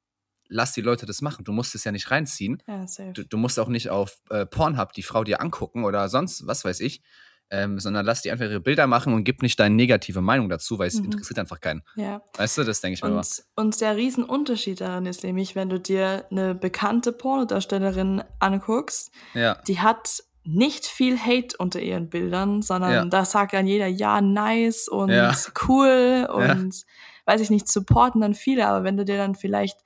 lass 0.48 0.72
die 0.72 0.82
Leute 0.82 1.06
das 1.06 1.22
machen. 1.22 1.44
Du 1.44 1.52
musst 1.52 1.74
es 1.74 1.84
ja 1.84 1.90
nicht 1.92 2.10
reinziehen. 2.10 2.62
Ja. 2.68 2.84
Du, 3.12 3.24
du 3.24 3.36
musst 3.38 3.58
auch 3.58 3.68
nicht 3.68 3.88
auf 3.90 4.18
äh, 4.30 4.44
Pornhub 4.46 4.92
die 4.92 5.02
Frau 5.02 5.24
dir 5.24 5.40
angucken 5.40 5.84
oder 5.84 6.08
sonst, 6.08 6.46
was 6.46 6.64
weiß 6.64 6.80
ich. 6.80 7.02
Ähm, 7.50 7.78
sondern 7.78 8.06
lass 8.06 8.22
die 8.22 8.30
einfach 8.30 8.46
ihre 8.46 8.58
Bilder 8.60 8.86
machen 8.86 9.12
und 9.12 9.22
gib 9.24 9.42
nicht 9.42 9.60
deine 9.60 9.74
negative 9.74 10.22
Meinung 10.22 10.48
dazu, 10.48 10.78
weil 10.78 10.88
es 10.88 10.94
Mhm. 10.98 11.04
interessiert 11.06 11.38
einfach 11.38 11.60
keinen. 11.60 11.82
Ja. 11.94 12.22
Weißt 12.38 12.56
du, 12.56 12.64
das 12.64 12.80
denke 12.80 12.94
ich 12.94 13.02
immer. 13.02 13.18
Und, 13.18 13.44
und 13.54 13.80
der 13.82 13.96
Riesenunterschied 13.96 14.80
daran 14.80 15.04
ist 15.04 15.22
nämlich, 15.24 15.54
wenn 15.54 15.68
du 15.68 15.78
dir 15.78 16.26
eine 16.30 16.54
bekannte 16.54 17.12
Pornodarstellerin 17.12 18.22
anguckst, 18.38 19.10
Ja. 19.34 19.56
die 19.68 19.78
hat 19.80 20.24
nicht 20.44 20.86
viel 20.86 21.18
Hate 21.18 21.56
unter 21.58 21.80
ihren 21.80 22.08
Bildern, 22.10 22.62
sondern 22.62 22.92
Ja. 22.92 23.04
da 23.06 23.24
sagt 23.24 23.54
dann 23.54 23.66
jeder, 23.66 23.86
ja, 23.86 24.20
nice 24.20 24.88
und 24.88 25.10
Ja. 25.10 25.34
cool 25.68 26.28
und 26.32 26.82
weiß 27.26 27.40
ich 27.40 27.50
nicht, 27.50 27.68
supporten 27.68 28.20
dann 28.20 28.34
viele, 28.34 28.66
aber 28.66 28.84
wenn 28.84 28.96
du 28.96 29.04
dir 29.04 29.16
dann 29.16 29.34
vielleicht 29.34 29.78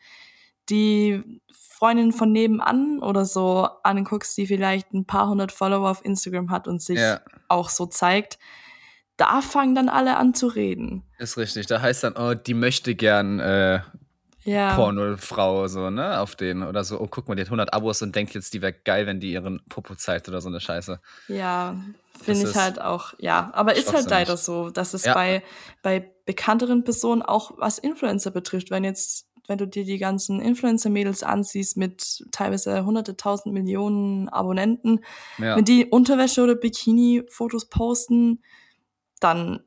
die 0.68 1.40
Freundin 1.52 2.12
von 2.12 2.32
nebenan 2.32 2.98
oder 3.00 3.24
so 3.24 3.68
anguckst, 3.84 4.36
die 4.36 4.46
vielleicht 4.46 4.92
ein 4.92 5.06
paar 5.06 5.28
hundert 5.28 5.52
Follower 5.52 5.88
auf 5.88 6.04
Instagram 6.04 6.50
hat 6.50 6.66
und 6.66 6.82
sich 6.82 6.98
Ja. 6.98 7.20
auch 7.48 7.68
so 7.70 7.86
zeigt, 7.86 8.38
da 9.16 9.40
fangen 9.40 9.74
dann 9.74 9.88
alle 9.88 10.16
an 10.16 10.34
zu 10.34 10.48
reden. 10.48 11.04
Ist 11.18 11.36
richtig. 11.36 11.66
Da 11.66 11.80
heißt 11.80 12.04
dann, 12.04 12.14
oh, 12.16 12.34
die 12.34 12.54
möchte 12.54 12.94
gern 12.94 13.38
äh, 13.40 13.80
Ja. 14.48 14.74
Pornofrau, 14.74 15.68
so, 15.68 15.90
ne, 15.90 16.20
auf 16.20 16.34
den. 16.36 16.62
Oder 16.62 16.82
so, 16.84 16.98
oh, 17.00 17.06
guck 17.10 17.28
mal, 17.28 17.34
die 17.34 17.42
hat 17.42 17.48
100 17.48 17.72
Abos 17.74 18.00
und 18.02 18.14
denkt 18.16 18.34
jetzt, 18.34 18.54
die 18.54 18.62
wäre 18.62 18.72
geil, 18.72 19.06
wenn 19.06 19.20
die 19.20 19.32
ihren 19.32 19.60
Popo 19.68 19.94
zeigt 19.94 20.28
oder 20.28 20.40
so 20.40 20.48
eine 20.48 20.60
Scheiße. 20.60 21.00
Ja, 21.28 21.76
finde 22.22 22.48
ich 22.48 22.56
halt 22.56 22.80
auch, 22.80 23.14
ja. 23.18 23.50
Aber 23.52 23.76
ist 23.76 23.92
halt 23.92 24.08
leider 24.10 24.36
so, 24.36 24.70
dass 24.70 24.94
es 24.94 25.04
Ja. 25.04 25.14
bei, 25.14 25.42
bei 25.82 26.10
bekannteren 26.24 26.84
Personen 26.84 27.22
auch 27.22 27.52
was 27.58 27.78
Influencer 27.78 28.30
betrifft. 28.30 28.70
Wenn 28.70 28.84
jetzt, 28.84 29.28
wenn 29.46 29.58
du 29.58 29.66
dir 29.66 29.84
die 29.84 29.98
ganzen 29.98 30.40
Influencer-Mädels 30.40 31.22
ansiehst 31.22 31.76
mit 31.76 32.24
teilweise 32.32 32.84
hunderte, 32.84 33.16
tausend 33.16 33.54
Millionen 33.54 34.28
Abonnenten, 34.28 35.00
Ja. 35.38 35.56
wenn 35.56 35.64
die 35.64 35.86
Unterwäsche 35.86 36.42
oder 36.42 36.54
Bikini-Fotos 36.54 37.66
posten, 37.68 38.42
dann 39.20 39.60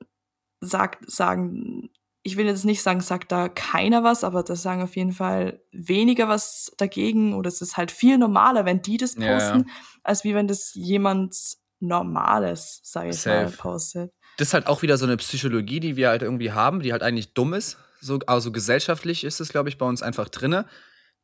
sagt, 0.59 1.09
sagen 1.11 1.89
ich 2.23 2.37
will 2.37 2.45
jetzt 2.45 2.65
nicht 2.65 2.81
sagen, 2.83 3.01
sagt 3.01 3.31
da 3.31 3.49
keiner 3.49 4.03
was, 4.03 4.23
aber 4.23 4.43
da 4.43 4.55
sagen 4.55 4.81
auf 4.81 4.95
jeden 4.95 5.13
Fall 5.13 5.61
weniger 5.71 6.27
was 6.27 6.71
dagegen 6.77 7.33
oder 7.33 7.47
es 7.47 7.61
ist 7.61 7.77
halt 7.77 7.91
viel 7.91 8.17
normaler, 8.17 8.65
wenn 8.65 8.81
die 8.81 8.97
das 8.97 9.15
posten, 9.15 9.25
Ja, 9.25 9.57
ja. 9.57 9.63
als 10.03 10.23
wie 10.23 10.35
wenn 10.35 10.47
das 10.47 10.73
jemand 10.73 11.35
Normales, 11.79 12.79
sag 12.83 13.07
ich 13.07 13.25
mal, 13.25 13.45
Safe. 13.49 13.57
postet. 13.57 14.11
Das 14.37 14.49
ist 14.49 14.53
halt 14.53 14.67
auch 14.67 14.81
wieder 14.83 14.97
so 14.97 15.05
eine 15.05 15.17
Psychologie, 15.17 15.79
die 15.79 15.95
wir 15.95 16.09
halt 16.09 16.21
irgendwie 16.21 16.51
haben, 16.51 16.81
die 16.81 16.91
halt 16.91 17.01
eigentlich 17.03 17.33
dumm 17.33 17.53
ist. 17.53 17.77
So, 17.99 18.19
also 18.27 18.51
gesellschaftlich 18.51 19.23
ist 19.23 19.39
es, 19.39 19.49
glaube 19.49 19.69
ich, 19.69 19.77
bei 19.77 19.85
uns 19.85 20.01
einfach 20.01 20.29
drinne. 20.29 20.67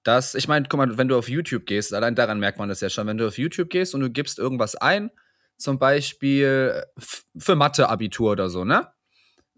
Dass, 0.03 0.35
ich 0.35 0.47
meine, 0.47 0.67
guck 0.67 0.77
mal, 0.77 0.97
wenn 0.97 1.07
du 1.07 1.17
auf 1.17 1.29
YouTube 1.29 1.65
gehst, 1.65 1.93
allein 1.93 2.15
daran 2.15 2.39
merkt 2.39 2.59
man 2.59 2.69
das 2.69 2.81
ja 2.81 2.89
schon, 2.89 3.07
wenn 3.07 3.17
du 3.17 3.27
auf 3.27 3.37
YouTube 3.37 3.69
gehst 3.69 3.93
und 3.93 4.01
du 4.01 4.09
gibst 4.09 4.39
irgendwas 4.39 4.75
ein, 4.75 5.11
zum 5.57 5.79
Beispiel 5.79 6.83
für 7.37 7.55
Mathe-Abitur 7.55 8.31
oder 8.31 8.49
so, 8.49 8.63
ne? 8.63 8.87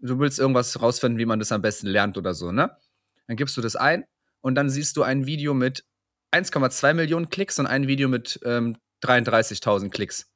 Du 0.00 0.18
willst 0.18 0.38
irgendwas 0.38 0.80
rausfinden, 0.80 1.18
wie 1.18 1.26
man 1.26 1.38
das 1.38 1.52
am 1.52 1.62
besten 1.62 1.86
lernt 1.86 2.16
oder 2.16 2.34
so, 2.34 2.52
ne? 2.52 2.76
Dann 3.26 3.36
gibst 3.36 3.56
du 3.56 3.60
das 3.60 3.76
ein 3.76 4.04
und 4.40 4.54
dann 4.54 4.70
siehst 4.70 4.96
du 4.96 5.02
ein 5.02 5.26
Video 5.26 5.54
mit 5.54 5.84
1,2 6.32 6.94
Millionen 6.94 7.28
Klicks 7.28 7.58
und 7.58 7.66
ein 7.66 7.86
Video 7.86 8.08
mit 8.08 8.40
ähm, 8.44 8.76
33.000 9.02 9.90
Klicks. 9.90 10.30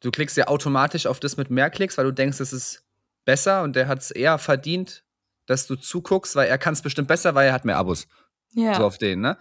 Du 0.00 0.10
klickst 0.10 0.36
ja 0.36 0.48
automatisch 0.48 1.06
auf 1.06 1.20
das 1.20 1.36
mit 1.36 1.50
mehr 1.50 1.70
Klicks, 1.70 1.96
weil 1.96 2.04
du 2.04 2.12
denkst, 2.12 2.40
es 2.40 2.52
ist 2.52 2.84
besser 3.24 3.62
und 3.62 3.74
der 3.74 3.88
hat 3.88 4.00
es 4.00 4.10
eher 4.10 4.38
verdient, 4.38 5.04
dass 5.46 5.66
du 5.66 5.76
zuguckst, 5.76 6.36
weil 6.36 6.48
er 6.48 6.58
kann 6.58 6.74
es 6.74 6.82
bestimmt 6.82 7.08
besser, 7.08 7.34
weil 7.34 7.48
er 7.48 7.52
hat 7.52 7.64
mehr 7.64 7.76
Abos. 7.76 8.06
Ja. 8.52 8.74
So 8.74 8.84
auf 8.84 8.98
den, 8.98 9.20
ne? 9.20 9.38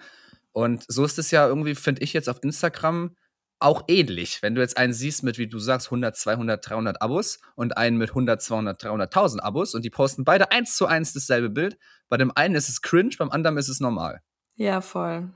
Und 0.51 0.85
so 0.87 1.03
ist 1.03 1.17
es 1.17 1.31
ja 1.31 1.47
irgendwie, 1.47 1.75
finde 1.75 2.01
ich 2.01 2.13
jetzt 2.13 2.29
auf 2.29 2.43
Instagram 2.43 3.15
auch 3.63 3.83
ähnlich. 3.87 4.41
Wenn 4.41 4.55
du 4.55 4.61
jetzt 4.61 4.77
einen 4.77 4.93
siehst 4.93 5.23
mit, 5.23 5.37
wie 5.37 5.47
du 5.47 5.57
sagst, 5.59 5.87
100, 5.87 6.15
200, 6.15 6.69
300 6.69 7.01
Abos 7.01 7.39
und 7.55 7.77
einen 7.77 7.97
mit 7.97 8.09
100, 8.09 8.41
200, 8.41 8.83
300.000 8.83 9.39
Abos 9.39 9.73
und 9.75 9.83
die 9.85 9.89
posten 9.89 10.23
beide 10.23 10.51
eins 10.51 10.75
zu 10.75 10.85
eins 10.85 11.13
dasselbe 11.13 11.49
Bild. 11.49 11.77
Bei 12.09 12.17
dem 12.17 12.31
einen 12.35 12.55
ist 12.55 12.69
es 12.69 12.81
cringe, 12.81 13.15
beim 13.17 13.31
anderen 13.31 13.57
ist 13.57 13.69
es 13.69 13.79
normal. 13.79 14.21
ja, 14.55 14.81
voll. 14.81 15.29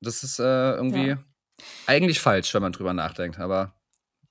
Das 0.00 0.22
ist 0.22 0.38
äh, 0.38 0.72
irgendwie 0.74 1.08
Ja. 1.08 1.18
eigentlich 1.86 2.20
falsch, 2.20 2.54
wenn 2.54 2.62
man 2.62 2.72
drüber 2.72 2.94
nachdenkt, 2.94 3.38
aber 3.38 3.74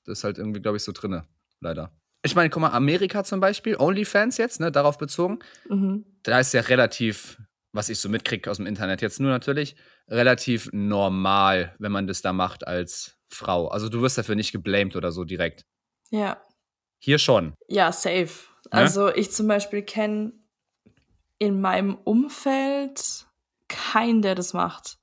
das 0.05 0.19
ist 0.19 0.23
halt 0.23 0.37
irgendwie, 0.37 0.61
glaube 0.61 0.77
ich, 0.77 0.83
so 0.83 0.91
drinne, 0.91 1.25
leider. 1.59 1.91
Ich 2.23 2.35
meine, 2.35 2.49
guck 2.49 2.61
mal, 2.61 2.71
Amerika 2.71 3.23
zum 3.23 3.39
Beispiel, 3.39 3.75
OnlyFans 3.77 4.37
jetzt, 4.37 4.59
ne, 4.59 4.71
darauf 4.71 4.97
bezogen, 4.97 5.39
Mhm. 5.69 6.05
da 6.23 6.39
ist 6.39 6.53
ja 6.53 6.61
relativ, 6.61 7.37
was 7.71 7.89
ich 7.89 7.99
so 7.99 8.07
mitkriege 8.09 8.49
aus 8.49 8.57
dem 8.57 8.65
Internet 8.65 9.01
jetzt 9.01 9.19
nur 9.19 9.29
natürlich, 9.29 9.75
relativ 10.07 10.69
normal, 10.73 11.75
wenn 11.79 11.91
man 11.91 12.07
das 12.07 12.21
da 12.21 12.33
macht 12.33 12.65
als 12.67 13.17
Frau. 13.33 13.67
Also 13.67 13.89
du 13.89 14.01
wirst 14.01 14.17
dafür 14.17 14.35
nicht 14.35 14.51
geblamed 14.51 14.95
oder 14.95 15.11
so 15.11 15.23
direkt. 15.23 15.65
Ja. 16.09 16.41
Hier 16.99 17.19
schon. 17.19 17.53
Ja, 17.67 17.91
safe. 17.91 18.29
Also 18.69 19.13
ich 19.13 19.31
zum 19.31 19.47
Beispiel 19.47 19.83
kenne 19.83 20.33
in 21.37 21.59
meinem 21.59 21.95
Umfeld 21.95 23.27
keinen, 23.67 24.21
der 24.21 24.35
das 24.35 24.53
macht. 24.53 24.97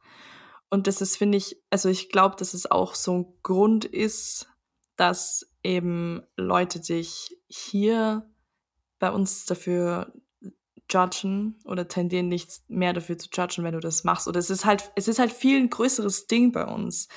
Und 0.71 0.87
das 0.87 1.01
ist, 1.01 1.17
finde 1.17 1.37
ich, 1.37 1.57
also 1.71 1.89
ich 1.89 2.09
glaube, 2.11 2.37
dass 2.37 2.55
es 2.55 2.71
auch 2.71 2.95
so 2.95 3.19
ein 3.19 3.35
Grund 3.43 3.85
ist, 3.85 4.49
dass 4.97 5.51
eben 5.63 6.23
Leute 6.37 6.81
dich 6.81 7.37
hier 7.49 8.31
bei 8.99 9.11
uns 9.11 9.45
dafür 9.47 10.13
judgen 10.91 11.59
oder 11.65 11.89
tendieren 11.89 12.29
nicht 12.29 12.69
mehr 12.69 12.93
dafür 12.93 13.19
zu 13.19 13.29
judgen, 13.33 13.65
wenn 13.65 13.75
du 13.75 13.81
das 13.81 14.05
machst. 14.05 14.29
Oder 14.29 14.39
es 14.39 14.51
ist 14.51 14.65
halt, 14.65 14.91
es 14.97 15.09
ist 15.09 15.19
halt 15.19 15.33
viel 15.33 15.59
ein 15.59 15.71
größeres 15.71 16.27
Ding 16.27 16.53
bei 16.53 16.65
uns. 16.65 17.09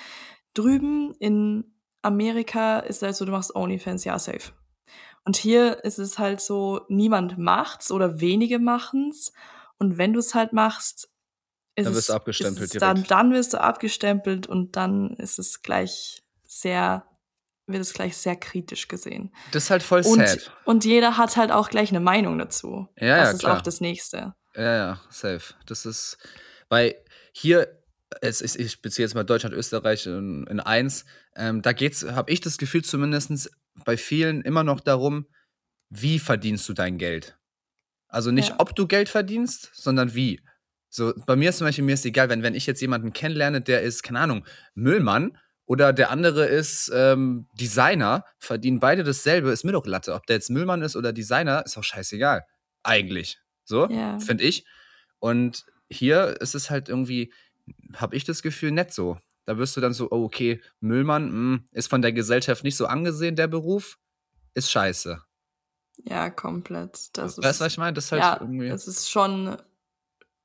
Drüben 0.53 1.13
in 1.19 1.73
Amerika 2.01 2.79
ist 2.79 3.01
halt 3.01 3.15
so, 3.15 3.25
du 3.25 3.31
machst 3.31 3.55
OnlyFans, 3.55 4.03
ja, 4.03 4.19
safe. 4.19 4.51
Und 5.25 5.37
hier 5.37 5.83
ist 5.85 5.99
es 5.99 6.19
halt 6.19 6.41
so, 6.41 6.81
niemand 6.89 7.37
macht's 7.37 7.91
oder 7.91 8.19
wenige 8.19 8.59
machen's. 8.59 9.31
Und 9.77 9.97
wenn 9.97 10.13
du 10.13 10.19
es 10.19 10.35
halt 10.35 10.51
machst, 10.53 11.09
ist 11.75 11.85
Dann 11.85 11.93
wirst 11.93 11.97
es, 12.01 12.07
du 12.07 12.13
abgestempelt 12.13 12.73
es 12.73 12.79
dann, 12.79 12.95
direkt. 12.95 13.11
dann 13.11 13.33
wirst 13.33 13.53
du 13.53 13.61
abgestempelt 13.61 14.47
und 14.47 14.75
dann 14.75 15.15
ist 15.15 15.39
es 15.39 15.61
gleich 15.61 16.23
sehr, 16.45 17.05
wird 17.67 17.81
es 17.81 17.93
gleich 17.93 18.17
sehr 18.17 18.35
kritisch 18.35 18.87
gesehen. 18.87 19.33
Das 19.51 19.63
ist 19.65 19.69
halt 19.69 19.81
voll 19.81 20.01
Und, 20.05 20.27
sad. 20.27 20.51
und 20.65 20.85
jeder 20.85 21.17
hat 21.17 21.37
halt 21.37 21.51
auch 21.51 21.69
gleich 21.69 21.89
eine 21.89 21.99
Meinung 22.01 22.37
dazu. 22.37 22.87
Ja, 22.99 23.17
das 23.17 23.27
ja, 23.29 23.31
ist 23.31 23.39
klar. 23.39 23.57
auch 23.57 23.61
das 23.61 23.81
Nächste. 23.81 24.35
Ja, 24.55 24.75
ja, 24.75 25.01
safe. 25.09 25.55
Das 25.65 25.85
ist, 25.85 26.17
weil 26.69 26.95
hier, 27.31 27.82
es 28.21 28.41
ist, 28.41 28.55
ich 28.59 28.81
beziehe 28.81 29.05
jetzt 29.05 29.15
mal 29.15 29.23
Deutschland, 29.23 29.55
Österreich 29.55 30.05
in, 30.05 30.45
in 30.47 30.59
eins, 30.59 31.05
ähm, 31.35 31.61
da 31.61 31.73
geht's, 31.73 32.03
habe 32.03 32.31
ich 32.31 32.41
das 32.41 32.57
Gefühl 32.57 32.83
zumindest 32.83 33.51
bei 33.85 33.97
vielen 33.97 34.41
immer 34.41 34.63
noch 34.63 34.79
darum, 34.79 35.25
wie 35.89 36.19
verdienst 36.19 36.67
du 36.69 36.73
dein 36.73 36.97
Geld? 36.97 37.37
Also 38.07 38.31
nicht, 38.31 38.49
Ja. 38.49 38.55
ob 38.59 38.75
du 38.75 38.87
Geld 38.87 39.09
verdienst, 39.09 39.71
sondern 39.73 40.13
wie. 40.15 40.41
So, 40.89 41.13
bei 41.25 41.35
mir 41.35 41.49
ist 41.49 41.57
zum 41.57 41.65
Beispiel, 41.65 41.83
mir 41.83 41.93
ist 41.95 42.05
egal, 42.05 42.29
wenn, 42.29 42.43
wenn 42.43 42.53
ich 42.53 42.67
jetzt 42.67 42.81
jemanden 42.81 43.13
kennenlerne, 43.13 43.61
der 43.61 43.81
ist, 43.81 44.03
keine 44.03 44.19
Ahnung, 44.19 44.45
Müllmann 44.75 45.37
oder 45.65 45.91
der 45.93 46.11
andere 46.11 46.45
ist 46.45 46.91
ähm, 46.93 47.47
Designer, 47.53 48.25
verdienen 48.37 48.79
beide 48.79 49.03
dasselbe, 49.03 49.51
ist 49.51 49.63
mir 49.63 49.71
doch 49.71 49.87
Latte. 49.87 50.13
Ob 50.13 50.27
der 50.27 50.35
jetzt 50.35 50.51
Müllmann 50.51 50.83
ist 50.83 50.95
oder 50.95 51.11
Designer, 51.13 51.63
ist 51.65 51.77
auch 51.77 51.83
scheißegal. 51.83 52.45
Eigentlich. 52.83 53.39
So, 53.63 53.89
Ja. 53.89 54.19
finde 54.19 54.43
ich. 54.43 54.65
Und 55.19 55.65
hier 55.89 56.39
ist 56.41 56.53
es 56.53 56.69
halt 56.69 56.89
irgendwie, 56.89 57.33
habe 57.95 58.15
ich 58.15 58.23
das 58.23 58.41
Gefühl, 58.41 58.71
nett 58.71 58.93
so. 58.93 59.17
Da 59.45 59.57
wirst 59.57 59.75
du 59.75 59.81
dann 59.81 59.93
so, 59.93 60.07
oh, 60.11 60.23
okay, 60.23 60.61
Müllmann 60.79 61.31
mh, 61.53 61.59
ist 61.71 61.89
von 61.89 62.01
der 62.01 62.13
Gesellschaft 62.13 62.63
nicht 62.63 62.77
so 62.77 62.85
angesehen, 62.85 63.35
der 63.35 63.47
Beruf, 63.47 63.97
ist 64.53 64.71
scheiße. 64.71 65.21
Ja, 66.05 66.29
komplett. 66.29 67.09
Das 67.13 67.37
weißt 67.37 67.37
du, 67.37 67.41
ist, 67.49 67.59
was 67.59 67.71
ich 67.73 67.77
meine? 67.77 67.93
Das 67.93 68.05
ist 68.05 68.11
halt 68.13 68.21
ja, 68.21 68.37
irgendwie, 68.39 68.67
es 68.67 68.87
ist 68.87 69.09
schon, 69.11 69.57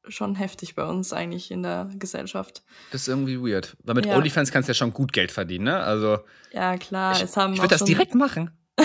schon 0.07 0.35
heftig 0.35 0.75
bei 0.75 0.85
uns 0.85 1.13
eigentlich 1.13 1.51
in 1.51 1.63
der 1.63 1.91
Gesellschaft. 1.99 2.63
das 2.93 3.03
ist 3.03 3.09
irgendwie 3.09 3.39
weird. 3.41 3.77
Weil 3.85 3.95
mit 3.95 4.07
Ja. 4.07 4.17
OnlyFans 4.17 4.51
kannst 4.51 4.69
du 4.69 4.71
ja 4.73 4.75
schon 4.75 4.93
gut 4.93 5.13
Geld 5.13 5.31
verdienen, 5.33 5.65
ne? 5.67 5.79
Also, 5.81 6.19
Ja, 6.53 6.77
klar. 6.77 7.15
ich, 7.17 7.23
es 7.23 7.37
haben 7.37 7.55
ich 7.55 7.61
würde 7.61 7.75
das 7.75 7.85
direkt 7.85 8.15
machen. 8.15 8.51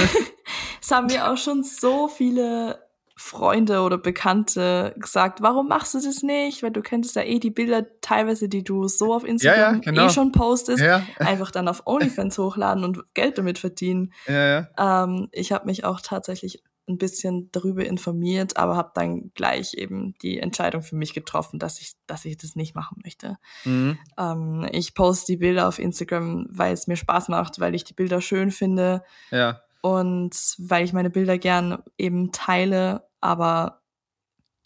Es 0.82 0.92
haben 0.92 1.08
mir 1.08 1.32
auch 1.32 1.38
schon 1.38 1.64
so 1.64 2.10
viele 2.10 2.83
Freunde 3.16 3.82
oder 3.82 3.98
Bekannte 3.98 4.96
gesagt, 4.98 5.42
warum 5.42 5.68
machst 5.68 5.94
du 5.94 6.00
das 6.00 6.24
nicht? 6.24 6.64
Weil 6.64 6.72
du 6.72 6.82
könntest 6.82 7.16
ja 7.16 7.22
eh 7.22 7.40
die 7.40 7.52
Bilder 7.52 7.86
teilweise, 8.02 8.50
die 8.50 8.64
du 8.64 8.88
so 8.88 9.14
auf 9.14 9.24
Instagram 9.24 9.82
genau. 9.82 10.08
eh 10.08 10.10
schon 10.10 10.32
postest, 10.32 10.82
Ja, 10.84 11.06
einfach 11.20 11.52
dann 11.52 11.68
auf 11.68 11.84
OnlyFans 11.86 12.38
hochladen 12.38 12.84
und 12.84 13.04
Geld 13.14 13.38
damit 13.38 13.60
verdienen. 13.60 14.14
ja, 14.28 14.68
ja. 14.78 15.04
Ähm, 15.04 15.30
ich 15.32 15.52
habe 15.52 15.66
mich 15.66 15.86
auch 15.86 16.02
tatsächlich 16.02 16.64
ein 16.88 16.98
bisschen 16.98 17.50
darüber 17.52 17.86
informiert, 17.86 18.58
aber 18.58 18.76
habe 18.76 18.92
dann 18.94 19.32
gleich 19.36 19.74
eben 19.76 20.16
die 20.22 20.40
Entscheidung 20.40 20.82
für 20.82 20.96
mich 20.96 21.14
getroffen, 21.14 21.60
dass 21.60 21.80
ich, 21.80 21.94
dass 22.08 22.26
ich 22.26 22.38
das 22.38 22.56
nicht 22.56 22.76
machen 22.76 23.00
möchte. 23.04 23.38
Mhm. 23.64 23.98
Ähm, 24.18 24.68
ich 24.72 24.94
poste 24.94 25.34
die 25.34 25.38
Bilder 25.38 25.68
auf 25.68 25.80
Instagram, 25.80 26.48
weil 26.50 26.74
es 26.74 26.88
mir 26.88 26.98
Spaß 26.98 27.30
macht, 27.30 27.60
weil 27.60 27.74
ich 27.74 27.86
die 27.86 27.94
Bilder 27.94 28.20
schön 28.20 28.52
finde 28.52 29.04
Ja, 29.32 29.62
und 29.84 30.56
weil 30.60 30.86
ich 30.86 30.94
meine 30.94 31.10
Bilder 31.10 31.38
gern 31.38 31.84
eben 31.98 32.32
teile, 32.32 33.06
aber 33.20 33.82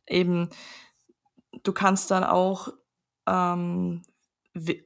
eben 0.06 0.50
du 1.64 1.74
kannst 1.74 2.12
dann 2.12 2.24
auch 2.24 2.68
ähm, 3.28 4.04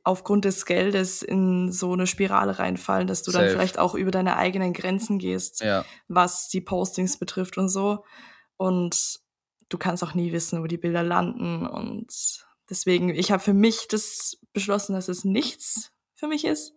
aufgrund 0.06 0.46
des 0.46 0.66
Geldes 0.66 1.22
in 1.22 1.74
so 1.74 1.92
eine 1.92 2.08
Spirale 2.08 2.60
reinfallen, 2.60 3.08
dass 3.08 3.24
du 3.24 3.32
dann 3.32 3.42
Safe. 3.42 3.52
vielleicht 3.52 3.78
auch 3.78 3.94
über 3.94 4.12
deine 4.12 4.38
eigenen 4.38 4.72
Grenzen 4.72 5.20
gehst, 5.20 5.60
ja. 5.60 5.84
was 6.08 6.48
die 6.48 6.62
Postings 6.62 7.20
betrifft 7.20 7.58
und 7.58 7.68
so. 7.68 8.06
Und 8.56 9.20
du 9.68 9.78
kannst 9.78 10.02
auch 10.02 10.14
nie 10.14 10.32
wissen, 10.32 10.64
wo 10.64 10.68
die 10.68 10.78
Bilder 10.78 11.04
landen. 11.04 11.68
Und 11.68 12.46
deswegen, 12.70 13.10
ich 13.10 13.34
habe 13.34 13.44
für 13.44 13.54
mich 13.54 13.90
das 13.90 14.38
beschlossen, 14.54 14.94
dass 14.94 15.10
es 15.10 15.26
nichts 15.26 15.92
für 16.16 16.30
mich 16.30 16.46
ist. 16.46 16.74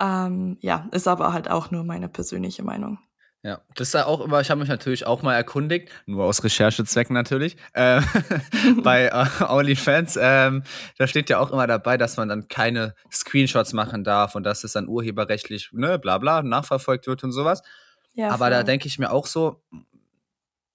Ähm, 0.00 0.58
ja, 0.60 0.88
ist 0.92 1.08
aber 1.08 1.32
halt 1.32 1.50
auch 1.50 1.70
nur 1.70 1.84
meine 1.84 2.08
persönliche 2.08 2.62
Meinung. 2.62 2.98
Ja, 3.44 3.60
das 3.76 3.88
ist 3.88 3.94
ja 3.94 4.06
auch 4.06 4.20
immer, 4.20 4.40
ich 4.40 4.50
habe 4.50 4.58
mich 4.58 4.68
natürlich 4.68 5.06
auch 5.06 5.22
mal 5.22 5.34
erkundigt, 5.36 5.90
nur 6.06 6.24
aus 6.24 6.42
Recherchezwecken 6.42 7.14
natürlich, 7.14 7.56
äh, 7.72 8.00
bei 8.82 9.06
äh, 9.06 9.44
OnlyFans. 9.44 10.18
Ähm, 10.20 10.64
da 10.98 11.06
steht 11.06 11.30
ja 11.30 11.38
auch 11.38 11.52
immer 11.52 11.68
dabei, 11.68 11.96
dass 11.96 12.16
man 12.16 12.28
dann 12.28 12.48
keine 12.48 12.94
Screenshots 13.12 13.72
machen 13.74 14.02
darf 14.02 14.34
und 14.34 14.42
dass 14.42 14.64
es 14.64 14.72
dann 14.72 14.88
urheberrechtlich, 14.88 15.70
ne, 15.72 16.00
bla 16.00 16.18
bla, 16.18 16.42
nachverfolgt 16.42 17.06
wird 17.06 17.22
und 17.22 17.30
sowas. 17.30 17.62
Ja, 18.14 18.30
Aber 18.30 18.50
da 18.50 18.64
denke 18.64 18.88
ich 18.88 18.98
mir 18.98 19.12
auch 19.12 19.26
so, 19.26 19.62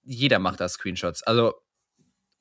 jeder 0.03 0.39
macht 0.39 0.59
da 0.61 0.69
Screenshots. 0.69 1.23
Also. 1.23 1.53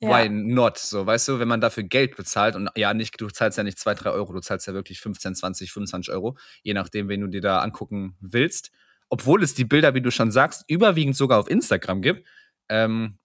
Why 0.07 0.29
not? 0.29 0.77
So, 0.77 1.05
weißt 1.05 1.27
du, 1.27 1.39
wenn 1.39 1.47
man 1.47 1.61
dafür 1.61 1.83
Geld 1.83 2.15
bezahlt 2.15 2.55
und 2.55 2.69
ja, 2.75 2.93
nicht, 2.93 3.19
du 3.19 3.27
zahlst 3.29 3.57
ja 3.57 3.63
nicht 3.63 3.79
2, 3.79 3.93
3 3.95 4.09
Euro, 4.11 4.33
du 4.33 4.39
zahlst 4.39 4.67
ja 4.67 4.73
wirklich 4.73 4.99
15, 4.99 5.35
20, 5.35 5.71
25 5.71 6.13
Euro, 6.13 6.37
je 6.63 6.73
nachdem, 6.73 7.09
wen 7.09 7.21
du 7.21 7.27
dir 7.27 7.41
da 7.41 7.59
angucken 7.59 8.15
willst. 8.19 8.71
Obwohl 9.09 9.43
es 9.43 9.53
die 9.53 9.65
Bilder, 9.65 9.93
wie 9.93 10.01
du 10.01 10.11
schon 10.11 10.31
sagst, 10.31 10.63
überwiegend 10.67 11.15
sogar 11.15 11.39
auf 11.39 11.49
Instagram 11.49 12.01
gibt. 12.01 12.27
Ähm, 12.69 13.17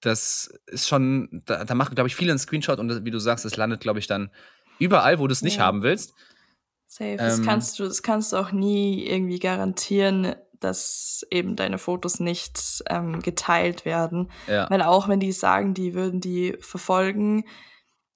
das 0.00 0.50
ist 0.66 0.88
schon, 0.88 1.42
da, 1.44 1.64
da 1.64 1.74
machen, 1.74 1.94
glaube 1.94 2.08
ich, 2.08 2.16
viele 2.16 2.32
einen 2.32 2.38
Screenshot 2.38 2.78
und 2.78 2.88
das, 2.88 3.04
wie 3.04 3.10
du 3.10 3.18
sagst, 3.18 3.44
es 3.44 3.56
landet, 3.56 3.80
glaube 3.80 3.98
ich, 3.98 4.06
dann 4.06 4.30
überall, 4.78 5.18
wo 5.18 5.26
du 5.26 5.32
es 5.32 5.42
nicht 5.42 5.56
Ja. 5.58 5.64
haben 5.64 5.82
willst. 5.82 6.14
Safe. 6.86 7.16
das, 7.18 7.38
Ähm, 7.38 7.44
kannst 7.44 7.78
du, 7.78 7.84
das 7.84 8.02
kannst 8.02 8.32
du 8.32 8.36
auch 8.38 8.50
nie 8.52 9.06
irgendwie 9.06 9.38
garantieren, 9.38 10.34
dass 10.60 11.26
eben 11.30 11.56
deine 11.56 11.78
Fotos 11.78 12.20
nicht 12.20 12.84
ähm, 12.88 13.20
geteilt 13.20 13.84
werden. 13.84 14.30
Ja. 14.46 14.68
Weil 14.70 14.82
auch 14.82 15.08
wenn 15.08 15.20
die 15.20 15.32
sagen, 15.32 15.74
die 15.74 15.94
würden 15.94 16.20
die 16.20 16.56
verfolgen, 16.60 17.44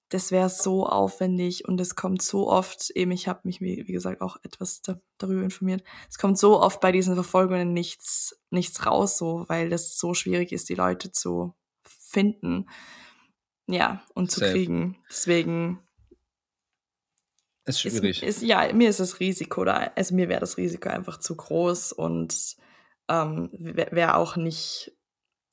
das 0.09 0.31
wäre 0.31 0.49
so 0.49 0.85
aufwendig 0.85 1.67
und 1.67 1.81
es 1.81 1.95
kommt 1.95 2.21
so 2.21 2.47
oft, 2.47 2.91
eben 2.91 3.11
ich 3.11 3.27
habe 3.27 3.41
mich, 3.43 3.59
wie, 3.59 3.87
wie, 3.87 3.91
gesagt, 3.91 4.21
auch 4.21 4.37
etwas 4.43 4.81
da, 4.81 4.99
darüber 5.17 5.43
informiert, 5.43 5.83
es 6.09 6.17
kommt 6.17 6.37
so 6.37 6.61
oft 6.61 6.79
bei 6.79 6.91
diesen 6.91 7.15
Verfolgungen 7.15 7.73
nichts, 7.73 8.39
nichts 8.51 8.85
raus, 8.85 9.17
so, 9.17 9.45
weil 9.47 9.73
es 9.73 9.97
so 9.97 10.13
schwierig 10.13 10.51
ist, 10.51 10.69
die 10.69 10.75
Leute 10.75 11.11
zu 11.11 11.55
finden. 11.83 12.67
Ja, 13.67 14.03
und 14.13 14.31
zu 14.31 14.41
Safe. 14.41 14.51
kriegen. 14.51 14.97
Deswegen 15.09 15.79
Ist 17.65 17.81
schwierig. 17.81 18.21
ist, 18.23 18.37
ist, 18.37 18.43
ja, 18.43 18.71
mir 18.73 18.89
ist 18.89 18.99
das 18.99 19.19
Risiko 19.19 19.63
da, 19.65 19.91
also 19.95 20.13
mir 20.15 20.29
wäre 20.29 20.39
das 20.39 20.57
Risiko 20.57 20.89
einfach 20.89 21.17
zu 21.19 21.35
groß 21.35 21.93
und 21.93 22.55
ähm, 23.09 23.49
wäre 23.53 23.91
wär 23.95 24.17
auch 24.17 24.35
nicht, 24.35 24.91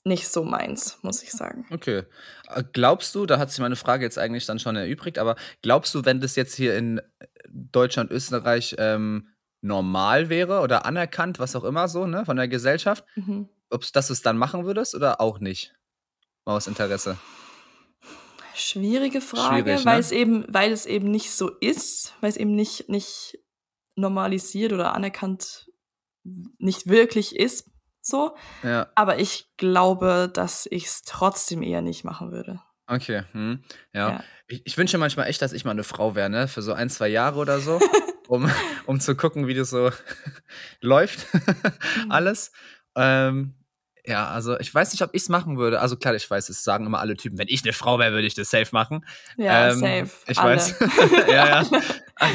nicht 0.04 0.28
so 0.28 0.42
meins, 0.44 0.98
muss 1.02 1.22
ich 1.22 1.30
sagen. 1.32 1.66
Okay. 1.70 2.02
Äh, 2.48 2.64
Glaubst 2.72 3.14
du, 3.14 3.24
da 3.26 3.38
hat 3.38 3.50
sich 3.50 3.60
meine 3.60 3.76
Frage 3.76 4.04
jetzt 4.04 4.18
eigentlich 4.18 4.46
dann 4.46 4.58
schon 4.58 4.76
erübrigt, 4.76 5.18
aber 5.18 5.36
glaubst 5.62 5.94
du, 5.94 6.04
wenn 6.04 6.20
das 6.20 6.36
jetzt 6.36 6.54
hier 6.54 6.76
in 6.76 7.00
Deutschland, 7.48 8.10
Österreich 8.10 8.74
ähm, 8.78 9.28
normal 9.60 10.28
wäre 10.28 10.60
oder 10.60 10.84
anerkannt, 10.86 11.38
was 11.38 11.54
auch 11.56 11.64
immer 11.64 11.88
so, 11.88 12.06
ne, 12.06 12.24
von 12.24 12.36
der 12.36 12.48
Gesellschaft, 12.48 13.04
Mhm. 13.14 13.48
ob 13.70 13.90
dass 13.92 14.08
du 14.08 14.12
es 14.12 14.22
dann 14.22 14.36
machen 14.36 14.64
würdest 14.66 14.94
oder 14.94 15.20
auch 15.20 15.38
nicht? 15.38 15.74
Mal 16.44 16.56
aus 16.56 16.66
Interesse. 16.66 17.16
Schwierige 18.54 19.20
Frage, 19.20 19.62
Schwierig, 19.62 19.84
weil 19.84 19.94
ne? 19.94 20.00
es 20.00 20.10
eben, 20.12 20.44
weil 20.48 20.72
es 20.72 20.86
eben 20.86 21.10
nicht 21.10 21.30
so 21.30 21.48
ist, 21.48 22.14
weil 22.20 22.30
es 22.30 22.36
eben 22.36 22.54
nicht, 22.54 22.88
nicht 22.88 23.38
normalisiert 23.96 24.72
oder 24.72 24.94
anerkannt 24.94 25.70
nicht 26.58 26.86
wirklich 26.86 27.36
ist, 27.36 27.70
so. 28.00 28.36
Ja, 28.62 28.88
Aber 28.94 29.18
ich 29.18 29.46
glaube, 29.56 30.30
dass 30.32 30.66
ich 30.70 30.86
es 30.86 31.02
trotzdem 31.02 31.62
eher 31.62 31.82
nicht 31.82 32.04
machen 32.04 32.32
würde. 32.32 32.60
okay. 32.86 33.22
Hm. 33.32 33.64
Ja. 33.92 34.08
Ja. 34.10 34.24
Ich, 34.48 34.62
ich 34.66 34.78
wünsche 34.78 34.98
manchmal 34.98 35.28
echt, 35.28 35.40
dass 35.40 35.52
ich 35.52 35.64
mal 35.64 35.70
eine 35.70 35.84
Frau 35.84 36.14
wäre, 36.14 36.28
ne? 36.28 36.48
Für 36.48 36.62
so 36.62 36.72
ein, 36.72 36.90
zwei 36.90 37.08
Jahre 37.08 37.38
oder 37.38 37.60
so, 37.60 37.80
um, 38.28 38.50
um 38.86 39.00
zu 39.00 39.16
gucken, 39.16 39.46
wie 39.46 39.54
das 39.54 39.70
so 39.70 39.90
läuft. 40.80 41.26
Alles. 42.08 42.52
Ähm, 42.96 43.54
ja, 44.04 44.28
also 44.28 44.58
ich 44.58 44.74
weiß 44.74 44.92
nicht, 44.92 45.02
ob 45.02 45.10
ich 45.14 45.22
es 45.22 45.28
machen 45.28 45.58
würde. 45.58 45.80
Also 45.80 45.96
klar, 45.96 46.14
ich 46.14 46.28
weiß, 46.28 46.48
es 46.48 46.64
sagen 46.64 46.86
immer 46.86 46.98
alle 46.98 47.16
Typen, 47.16 47.38
wenn 47.38 47.48
ich 47.48 47.62
eine 47.62 47.72
Frau 47.72 47.98
wäre, 47.98 48.12
würde 48.12 48.26
ich 48.26 48.34
das 48.34 48.50
safe 48.50 48.70
machen. 48.72 49.04
Ja, 49.36 49.70
Ähm, 49.70 49.78
safe. 49.78 50.10
Ich 50.26 50.38
Alle. 50.38 50.56
weiß. 50.56 50.74
ja, 51.28 51.62
ja. 51.62 51.66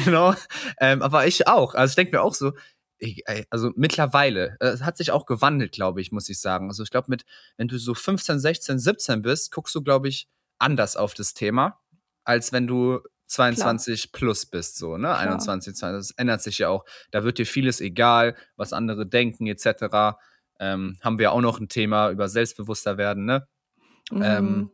Know. 0.04 0.34
Ähm, 0.80 1.02
aber 1.02 1.26
ich 1.26 1.46
auch. 1.46 1.74
Also 1.74 1.92
ich 1.92 1.96
denke 1.96 2.16
mir 2.16 2.22
auch 2.22 2.34
so, 2.34 2.52
ich, 2.98 3.22
also 3.50 3.70
mittlerweile, 3.76 4.56
äh, 4.60 4.68
es 4.68 4.82
hat 4.82 4.96
sich 4.96 5.10
auch 5.10 5.26
gewandelt, 5.26 5.72
glaube 5.72 6.00
ich, 6.00 6.10
muss 6.10 6.28
ich 6.28 6.40
sagen. 6.40 6.68
Also 6.68 6.82
ich 6.82 6.90
glaube, 6.90 7.06
mit, 7.10 7.24
wenn 7.56 7.68
du 7.68 7.78
so 7.78 7.94
15, 7.94 8.38
16, 8.40 8.78
17 8.78 9.22
bist, 9.22 9.52
guckst 9.52 9.74
du, 9.74 9.82
glaube 9.82 10.08
ich, 10.08 10.28
anders 10.58 10.96
auf 10.96 11.14
das 11.14 11.34
Thema, 11.34 11.80
als 12.24 12.52
wenn 12.52 12.66
du 12.66 13.00
22 13.26 14.12
plus 14.12 14.46
bist, 14.46 14.78
so, 14.78 14.96
ne? 14.96 15.14
21, 15.14 15.74
22. 15.76 16.10
Das 16.10 16.18
ändert 16.18 16.42
sich 16.42 16.58
ja 16.58 16.70
auch. 16.70 16.84
Da 17.10 17.24
wird 17.24 17.38
dir 17.38 17.46
vieles 17.46 17.80
egal, 17.80 18.34
was 18.56 18.72
andere 18.72 19.06
denken, 19.06 19.46
etc. 19.46 20.16
Ähm, 20.58 20.96
haben 21.00 21.18
wir 21.18 21.32
auch 21.32 21.40
noch 21.40 21.60
ein 21.60 21.68
Thema 21.68 22.10
über 22.10 22.28
selbstbewusster 22.28 22.98
werden, 22.98 23.24
ne? 23.24 23.46
Mhm. 24.10 24.22
Ähm, 24.22 24.70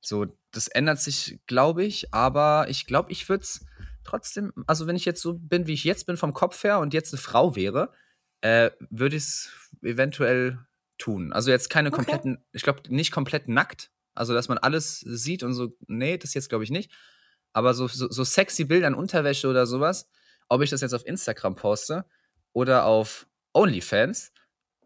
so, 0.00 0.26
das 0.50 0.68
ändert 0.68 1.00
sich, 1.00 1.40
glaube 1.46 1.84
ich, 1.84 2.12
aber 2.12 2.66
ich 2.68 2.86
glaube, 2.86 3.10
ich 3.10 3.28
würde 3.28 3.42
es 3.42 3.64
trotzdem, 4.04 4.52
also 4.66 4.86
wenn 4.86 4.96
ich 4.96 5.06
jetzt 5.06 5.22
so 5.22 5.34
bin, 5.34 5.66
wie 5.66 5.72
ich 5.72 5.84
jetzt 5.84 6.06
bin 6.06 6.16
vom 6.16 6.34
Kopf 6.34 6.62
her 6.62 6.78
und 6.78 6.92
jetzt 6.92 7.12
eine 7.14 7.20
Frau 7.20 7.56
wäre, 7.56 7.92
äh, 8.42 8.70
würde 8.90 9.16
ich 9.16 9.22
es 9.22 9.52
eventuell 9.82 10.58
tun. 10.98 11.32
Also 11.32 11.50
jetzt 11.50 11.70
keine 11.70 11.88
Okay. 11.88 11.96
kompletten, 11.96 12.44
ich 12.52 12.62
glaube 12.62 12.82
nicht 12.88 13.12
komplett 13.12 13.48
nackt, 13.48 13.90
also 14.14 14.34
dass 14.34 14.48
man 14.48 14.58
alles 14.58 15.00
sieht 15.00 15.42
und 15.42 15.54
so, 15.54 15.74
nee, 15.86 16.18
das 16.18 16.34
jetzt 16.34 16.50
glaube 16.50 16.64
ich 16.64 16.70
nicht. 16.70 16.92
Aber 17.54 17.72
so, 17.72 17.88
so, 17.88 18.10
so 18.10 18.24
sexy 18.24 18.64
Bilder 18.64 18.88
in 18.88 18.94
Unterwäsche 18.94 19.48
oder 19.48 19.66
sowas, 19.66 20.08
ob 20.48 20.60
ich 20.60 20.70
das 20.70 20.82
jetzt 20.82 20.92
auf 20.92 21.06
Instagram 21.06 21.56
poste 21.56 22.04
oder 22.52 22.84
auf 22.84 23.26
OnlyFans 23.54 24.33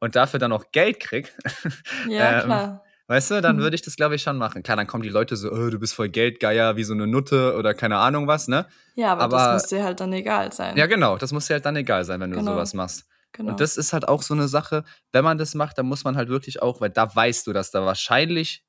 und 0.00 0.16
dafür 0.16 0.38
dann 0.38 0.52
auch 0.52 0.64
Geld 0.72 1.00
krieg, 1.00 1.32
ja, 2.08 2.40
ähm, 2.40 2.44
klar. 2.44 2.84
Weißt 3.10 3.30
du, 3.30 3.40
dann 3.40 3.56
Mhm. 3.56 3.60
würde 3.60 3.74
ich 3.74 3.80
das, 3.82 3.96
glaube 3.96 4.16
ich, 4.16 4.22
schon 4.22 4.36
machen. 4.36 4.62
Klar, 4.62 4.76
dann 4.76 4.86
kommen 4.86 5.02
die 5.02 5.08
Leute 5.08 5.34
so, 5.36 5.50
oh, 5.50 5.70
du 5.70 5.78
bist 5.78 5.94
voll 5.94 6.10
Geldgeier, 6.10 6.76
wie 6.76 6.84
so 6.84 6.92
eine 6.92 7.06
Nutte 7.06 7.56
oder 7.56 7.72
keine 7.72 7.96
Ahnung 7.96 8.26
was, 8.26 8.48
ne? 8.48 8.66
Ja, 8.96 9.12
aber, 9.12 9.22
aber- 9.22 9.36
das 9.38 9.62
muss 9.62 9.70
dir 9.70 9.82
halt 9.82 10.00
dann 10.00 10.12
egal 10.12 10.52
sein. 10.52 10.76
Ja, 10.76 10.84
genau, 10.86 11.16
das 11.16 11.32
muss 11.32 11.46
dir 11.46 11.54
halt 11.54 11.64
dann 11.64 11.76
egal 11.76 12.04
sein, 12.04 12.20
wenn 12.20 12.30
du 12.30 12.36
Genau. 12.36 12.52
sowas 12.52 12.74
machst. 12.74 13.06
genau. 13.32 13.50
Und 13.52 13.60
das 13.60 13.78
ist 13.78 13.92
halt 13.94 14.06
auch 14.08 14.22
so 14.22 14.34
eine 14.34 14.46
Sache, 14.48 14.84
wenn 15.12 15.24
man 15.24 15.38
das 15.38 15.54
macht, 15.54 15.78
dann 15.78 15.86
muss 15.86 16.04
man 16.04 16.16
halt 16.16 16.28
wirklich 16.28 16.60
auch, 16.60 16.80
weil 16.82 16.90
da 16.90 17.14
weißt 17.14 17.46
du, 17.46 17.52
dass 17.54 17.70
da 17.70 17.82
wahrscheinlich 17.86 18.62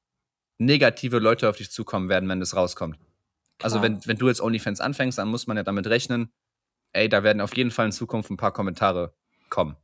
negative 0.58 1.20
Leute 1.20 1.50
auf 1.50 1.58
dich 1.58 1.72
zukommen 1.72 2.08
werden, 2.10 2.28
wenn 2.30 2.40
das 2.40 2.56
rauskommt. 2.56 2.98
Also 3.62 3.80
Klar. 3.80 3.92
wenn, 3.92 4.06
wenn 4.08 4.18
du 4.18 4.28
jetzt 4.30 4.42
OnlyFans 4.42 4.80
anfängst, 4.80 5.18
dann 5.18 5.28
muss 5.28 5.48
man 5.48 5.58
ja 5.58 5.64
damit 5.64 5.88
rechnen, 5.88 6.32
ey, 6.94 7.10
da 7.10 7.24
werden 7.24 7.42
auf 7.42 7.56
jeden 7.58 7.72
Fall 7.72 7.88
in 7.88 7.92
Zukunft 7.92 8.30
ein 8.30 8.38
paar 8.38 8.54
Kommentare 8.54 9.14
kommen. 9.50 9.76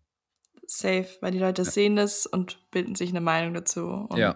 Safe, 0.67 1.07
weil 1.21 1.31
die 1.31 1.39
Leute 1.39 1.63
sehen 1.65 1.95
das 1.95 2.25
und 2.25 2.69
bilden 2.71 2.95
sich 2.95 3.09
eine 3.09 3.21
Meinung 3.21 3.53
dazu. 3.53 4.07
Ja. 4.11 4.17
ja. 4.17 4.35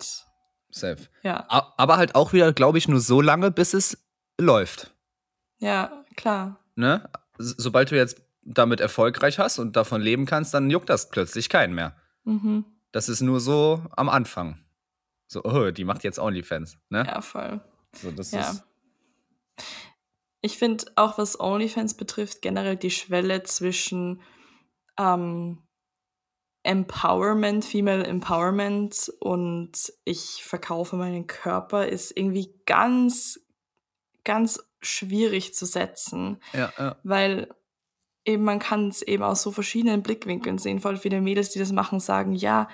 Safe. 0.72 1.08
Ja, 1.24 1.46
Aber 1.50 1.98
halt 1.98 2.14
auch 2.16 2.32
wieder, 2.34 2.54
glaube 2.54 2.78
ich, 2.78 2.88
nur 2.88 3.00
so 3.00 3.22
lange, 3.22 3.50
bis 3.52 3.74
es 3.74 3.98
läuft. 4.40 4.94
ja 5.58 6.04
klar. 6.16 6.60
ne? 6.76 7.10
Sobald 7.38 7.90
du 7.92 7.96
jetzt 7.96 8.22
damit 8.44 8.80
erfolgreich 8.80 9.40
hast 9.40 9.58
und 9.60 9.76
davon 9.76 10.02
leben 10.02 10.26
kannst, 10.26 10.54
dann 10.54 10.70
juckt 10.70 10.90
das 10.90 11.10
plötzlich 11.10 11.50
keinen 11.50 11.74
mehr. 11.74 11.96
Mhm. 12.24 12.66
Das 12.92 13.08
ist 13.10 13.22
nur 13.22 13.40
so 13.40 13.84
am 13.92 14.10
Anfang. 14.10 14.60
So, 15.28 15.44
oh, 15.44 15.72
die 15.72 15.86
macht 15.86 16.04
jetzt 16.04 16.20
OnlyFans, 16.20 16.78
ne? 16.90 17.04
Ja, 17.06 17.22
voll. 17.22 17.62
So, 17.94 18.12
das 18.12 18.32
Ja. 18.32 18.42
ist, 18.52 18.64
Ich 20.42 20.58
finde 20.58 20.86
auch, 20.96 21.18
was 21.18 21.40
OnlyFans 21.40 21.96
betrifft, 21.96 22.42
generell 22.42 22.78
die 22.78 22.92
Schwelle 22.92 23.44
zwischen 23.44 24.22
ähm, 24.98 25.62
Empowerment, 26.70 27.66
Female 27.66 28.06
Empowerment 28.06 29.12
und 29.20 29.92
ich 30.06 30.44
verkaufe 30.44 30.98
meinen 30.98 31.26
Körper 31.26 31.88
ist 31.88 32.16
irgendwie 32.16 32.54
ganz, 32.68 33.40
ganz 34.24 34.64
schwierig 34.80 35.56
zu 35.56 35.66
setzen, 35.66 36.38
ja, 36.54 36.72
ja, 36.78 36.96
weil 37.02 37.50
eben 38.24 38.44
man 38.44 38.60
kann 38.60 38.90
es 38.90 39.02
eben 39.02 39.24
aus 39.24 39.42
so 39.42 39.52
verschiedenen 39.52 40.04
Blickwinkeln 40.04 40.60
sehen. 40.60 40.80
Voll 40.80 40.98
viele 40.98 41.22
Mädels, 41.22 41.50
die 41.50 41.58
das 41.58 41.72
machen, 41.72 42.00
sagen, 42.00 42.34
ja, 42.34 42.68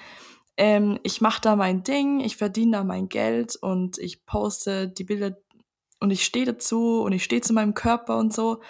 ähm, 0.58 1.00
ich 1.04 1.22
mache 1.22 1.40
da 1.40 1.56
mein 1.56 1.84
Ding, 1.84 2.20
ich 2.20 2.36
verdiene 2.36 2.74
da 2.74 2.84
mein 2.84 3.08
Geld 3.08 3.56
und 3.56 3.98
ich 3.98 4.26
poste 4.26 4.90
die 4.90 5.06
Bilder 5.06 5.38
und 6.02 6.12
ich 6.12 6.26
stehe 6.26 6.46
dazu 6.46 7.02
und 7.02 7.14
ich 7.14 7.24
stehe 7.24 7.42
zu 7.42 7.54
meinem 7.54 7.74
Körper 7.74 8.18
und 8.18 8.34
so. 8.34 8.62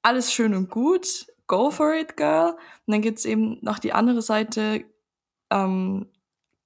Alles 0.00 0.32
schön 0.32 0.54
und 0.54 0.70
gut, 0.70 1.26
go 1.48 1.70
for 1.72 1.94
it, 1.94 2.16
girl. 2.16 2.52
Und 2.86 2.92
dann 2.92 3.02
gibt's 3.02 3.24
eben 3.24 3.58
noch 3.62 3.80
die 3.80 3.92
andere 3.92 4.22
Seite, 4.22 4.84
ähm, 5.50 6.12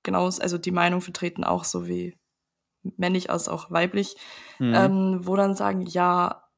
genau, 0.03 0.27
also 0.27 0.59
die 0.59 0.71
Meinung 0.73 1.01
vertreten 1.01 1.45
auch 1.45 1.65
so 1.65 1.87
wie 1.87 2.19
männlich 2.83 3.31
als 3.31 3.49
auch 3.49 3.71
weiblich, 3.71 4.17
Mhm. 4.59 4.75
ähm, 4.75 5.21
wo 5.23 5.37
dann 5.37 5.55
sagen, 5.55 5.83
ja, 5.83 6.49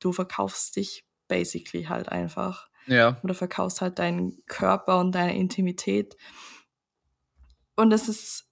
du 0.00 0.12
verkaufst 0.12 0.76
dich 0.76 1.06
basically 1.28 1.84
halt 1.84 2.08
einfach. 2.08 2.68
ja, 2.86 3.18
Oder 3.22 3.34
verkaufst 3.34 3.80
halt 3.80 3.98
deinen 3.98 4.44
Körper 4.46 4.98
und 4.98 5.12
deine 5.12 5.36
Intimität. 5.36 6.16
Und 7.76 7.92
es 7.92 8.08
ist 8.08 8.46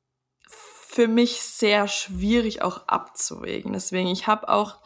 für 0.47 1.07
mich 1.09 1.43
sehr 1.43 1.87
schwierig 1.88 2.62
auch 2.62 2.87
abzuwägen. 2.88 3.73
Deswegen, 3.75 4.09
ich 4.09 4.27
habe 4.27 4.49
auch 4.49 4.81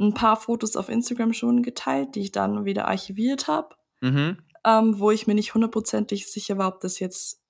ein 0.00 0.14
paar 0.14 0.36
Fotos 0.36 0.76
auf 0.76 0.88
Instagram 0.88 1.32
schon 1.32 1.62
geteilt, 1.62 2.14
die 2.14 2.20
ich 2.20 2.32
dann 2.32 2.64
wieder 2.64 2.88
archiviert 2.88 3.46
habe, 3.46 3.76
mhm. 4.00 4.38
ähm, 4.64 4.98
wo 4.98 5.10
ich 5.10 5.26
mir 5.26 5.34
nicht 5.34 5.54
hundertprozentig 5.54 6.30
sicher 6.30 6.58
war, 6.58 6.68
ob 6.68 6.80
das 6.80 6.98
jetzt 6.98 7.40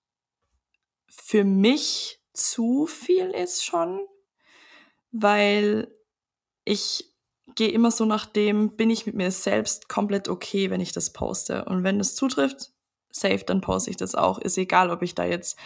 für 1.09 1.45
mich 1.45 2.21
zu 2.33 2.87
viel 2.87 3.31
ist 3.31 3.65
schon, 3.65 4.01
weil 5.13 5.89
ich 6.65 7.05
gehe 7.55 7.71
immer 7.71 7.91
so 7.91 8.05
nach 8.05 8.27
dem, 8.27 8.77
bin 8.77 8.91
ich 8.91 9.07
mit 9.07 9.15
mir 9.15 9.31
selbst 9.31 9.89
komplett 9.89 10.29
okay, 10.29 10.71
wenn 10.71 10.81
ich 10.81 10.93
das 10.93 11.13
poste. 11.13 11.65
Und 11.65 11.83
wenn 11.83 11.99
es 12.01 12.15
zutrifft, 12.15 12.71
safe, 13.11 13.45
dann 13.45 13.61
poste 13.61 13.91
ich 13.91 13.97
das 13.97 14.15
auch. 14.15 14.39
Ist 14.39 14.57
egal, 14.57 14.91
ob 14.91 15.03
ich 15.03 15.15
da 15.15 15.25
jetzt 15.25 15.59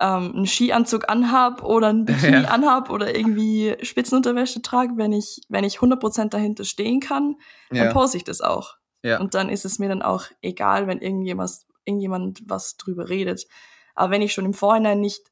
ähm, 0.00 0.32
einen 0.34 0.46
Skianzug 0.46 1.08
anhab 1.10 1.62
oder 1.62 1.88
ein 1.88 2.04
Bikini 2.06 2.42
Ja. 2.42 2.48
anhab 2.48 2.90
oder 2.90 3.14
irgendwie 3.14 3.76
Spitzenunterwäsche 3.82 4.62
trage. 4.62 4.92
Wenn 4.96 5.12
ich, 5.12 5.40
wenn 5.48 5.64
ich 5.64 5.78
100% 5.78 6.30
dahinter 6.30 6.64
stehen 6.64 7.00
kann, 7.00 7.36
dann 7.68 7.78
Ja, 7.78 7.92
poste 7.92 8.16
ich 8.16 8.24
das 8.24 8.40
auch. 8.40 8.76
ja, 9.02 9.18
Und 9.20 9.34
dann 9.34 9.48
ist 9.48 9.64
es 9.64 9.78
mir 9.78 9.88
dann 9.88 10.02
auch 10.02 10.24
egal, 10.42 10.86
wenn 10.86 11.00
irgendjemand, 11.00 11.52
irgendjemand 11.84 12.42
was 12.46 12.76
drüber 12.76 13.08
redet. 13.08 13.46
Aber 13.94 14.10
wenn 14.12 14.22
ich 14.22 14.32
schon 14.32 14.46
im 14.46 14.54
Vorhinein 14.54 15.00
nicht 15.00 15.30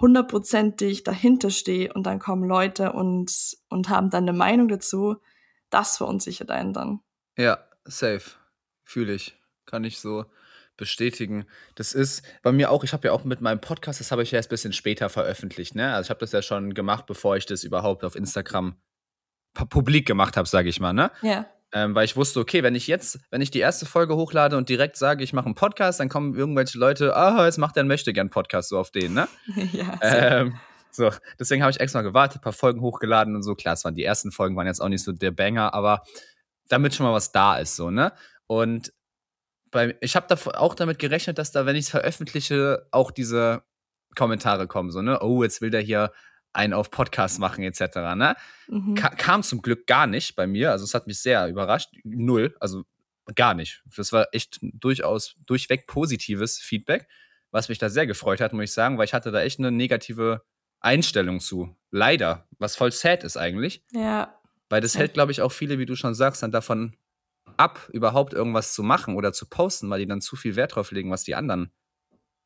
hundertprozentig 0.00 1.04
dahinter 1.04 1.50
stehe 1.50 1.92
und 1.92 2.04
dann 2.04 2.18
kommen 2.18 2.44
Leute 2.48 2.92
und, 2.92 3.56
und 3.68 3.88
haben 3.88 4.10
dann 4.10 4.24
eine 4.24 4.36
Meinung 4.36 4.68
dazu, 4.68 5.16
das 5.70 5.96
verunsichert 5.96 6.50
einen 6.50 6.72
dann. 6.72 7.00
ja, 7.36 7.58
safe. 7.84 8.22
Fühle 8.82 9.14
ich. 9.14 9.36
Kann 9.66 9.84
ich 9.84 9.98
so 10.00 10.24
bestätigen. 10.76 11.46
Das 11.74 11.92
ist 11.92 12.22
bei 12.42 12.52
mir 12.52 12.70
auch, 12.70 12.84
ich 12.84 12.92
habe 12.92 13.08
ja 13.08 13.12
auch 13.12 13.24
mit 13.24 13.40
meinem 13.40 13.60
Podcast, 13.60 14.00
das 14.00 14.10
habe 14.10 14.22
ich 14.22 14.30
ja 14.30 14.36
erst 14.36 14.48
ein 14.48 14.54
bisschen 14.54 14.72
später 14.72 15.08
veröffentlicht, 15.08 15.74
ne? 15.74 15.94
Also 15.94 16.06
ich 16.06 16.10
habe 16.10 16.20
das 16.20 16.32
ja 16.32 16.42
schon 16.42 16.74
gemacht, 16.74 17.06
bevor 17.06 17.36
ich 17.36 17.46
das 17.46 17.64
überhaupt 17.64 18.04
auf 18.04 18.16
Instagram 18.16 18.76
publik 19.54 20.06
gemacht 20.06 20.36
habe, 20.36 20.48
sage 20.48 20.68
ich 20.68 20.80
mal, 20.80 20.92
ne? 20.92 21.10
Ja. 21.22 21.46
Ähm, 21.72 21.94
weil 21.94 22.04
ich 22.04 22.16
wusste, 22.16 22.38
okay, 22.38 22.62
wenn 22.62 22.76
ich 22.76 22.86
jetzt, 22.86 23.18
wenn 23.30 23.40
ich 23.40 23.50
die 23.50 23.58
erste 23.58 23.84
Folge 23.84 24.14
hochlade 24.14 24.56
und 24.56 24.68
direkt 24.68 24.96
sage, 24.96 25.24
ich 25.24 25.32
mache 25.32 25.46
einen 25.46 25.56
Podcast, 25.56 25.98
dann 25.98 26.08
kommen 26.08 26.34
irgendwelche 26.34 26.78
Leute, 26.78 27.16
ah, 27.16 27.44
jetzt 27.44 27.58
macht 27.58 27.76
er 27.76 27.80
einen 27.80 27.88
Möchtegern-Podcast 27.88 28.68
so 28.68 28.78
auf 28.78 28.90
den, 28.90 29.14
ne? 29.14 29.28
ja. 29.72 29.98
Ähm, 30.02 30.58
so, 30.92 31.10
deswegen 31.40 31.62
habe 31.62 31.72
ich 31.72 31.80
extra 31.80 32.02
gewartet, 32.02 32.38
ein 32.38 32.42
paar 32.42 32.52
Folgen 32.52 32.80
hochgeladen 32.80 33.34
und 33.34 33.42
so. 33.42 33.56
Klar, 33.56 33.74
es 33.74 33.84
waren 33.84 33.96
die 33.96 34.04
ersten 34.04 34.30
Folgen, 34.30 34.54
waren 34.54 34.68
jetzt 34.68 34.80
auch 34.80 34.88
nicht 34.88 35.02
so 35.02 35.10
der 35.10 35.32
Banger, 35.32 35.74
aber 35.74 36.02
damit 36.68 36.94
schon 36.94 37.06
mal 37.06 37.12
was 37.12 37.32
da 37.32 37.58
ist, 37.58 37.74
so, 37.74 37.90
ne? 37.90 38.12
Und 38.46 38.92
bei, 39.74 39.96
ich 40.00 40.14
habe 40.14 40.26
da 40.28 40.36
auch 40.52 40.74
damit 40.74 41.00
gerechnet, 41.00 41.36
dass 41.36 41.50
da, 41.50 41.66
wenn 41.66 41.74
ich 41.74 41.86
es 41.86 41.90
veröffentliche, 41.90 42.86
auch 42.92 43.10
diese 43.10 43.64
Kommentare 44.14 44.68
kommen, 44.68 44.92
so, 44.92 45.02
ne? 45.02 45.20
Oh, 45.20 45.42
jetzt 45.42 45.60
will 45.60 45.70
der 45.70 45.80
hier 45.80 46.12
einen 46.52 46.72
auf 46.72 46.92
Podcast 46.92 47.40
machen, 47.40 47.64
etc. 47.64 47.96
Ne? 48.14 48.36
Mhm. 48.68 48.94
Ka 48.94 49.08
kam 49.08 49.42
zum 49.42 49.60
Glück 49.60 49.88
gar 49.88 50.06
nicht 50.06 50.36
bei 50.36 50.46
mir. 50.46 50.70
Also, 50.70 50.84
es 50.84 50.94
hat 50.94 51.08
mich 51.08 51.18
sehr 51.18 51.48
überrascht. 51.48 51.90
Null, 52.04 52.56
also 52.60 52.84
gar 53.34 53.54
nicht. 53.54 53.82
Das 53.96 54.12
war 54.12 54.28
echt 54.30 54.60
durchaus 54.62 55.34
durchweg 55.44 55.88
positives 55.88 56.60
Feedback, 56.60 57.08
was 57.50 57.68
mich 57.68 57.78
da 57.78 57.90
sehr 57.90 58.06
gefreut 58.06 58.40
hat, 58.40 58.52
muss 58.52 58.64
ich 58.64 58.72
sagen, 58.72 58.96
weil 58.96 59.06
ich 59.06 59.14
hatte 59.14 59.32
da 59.32 59.42
echt 59.42 59.58
eine 59.58 59.72
negative 59.72 60.44
Einstellung 60.78 61.40
zu. 61.40 61.76
Leider, 61.90 62.46
was 62.58 62.76
voll 62.76 62.92
sad 62.92 63.24
ist 63.24 63.36
eigentlich. 63.36 63.82
Ja. 63.90 64.38
Weil 64.68 64.80
das 64.80 64.96
hält, 64.96 65.14
glaube 65.14 65.32
ich, 65.32 65.42
auch 65.42 65.50
viele, 65.52 65.80
wie 65.80 65.86
du 65.86 65.96
schon 65.96 66.14
sagst, 66.14 66.44
dann 66.44 66.52
davon 66.52 66.96
ab, 67.56 67.88
überhaupt 67.92 68.32
irgendwas 68.32 68.74
zu 68.74 68.82
machen 68.82 69.16
oder 69.16 69.32
zu 69.32 69.46
posten, 69.46 69.90
weil 69.90 70.00
die 70.00 70.06
dann 70.06 70.20
zu 70.20 70.36
viel 70.36 70.56
Wert 70.56 70.74
drauf 70.74 70.90
legen, 70.90 71.10
was 71.10 71.24
die 71.24 71.34
anderen 71.34 71.72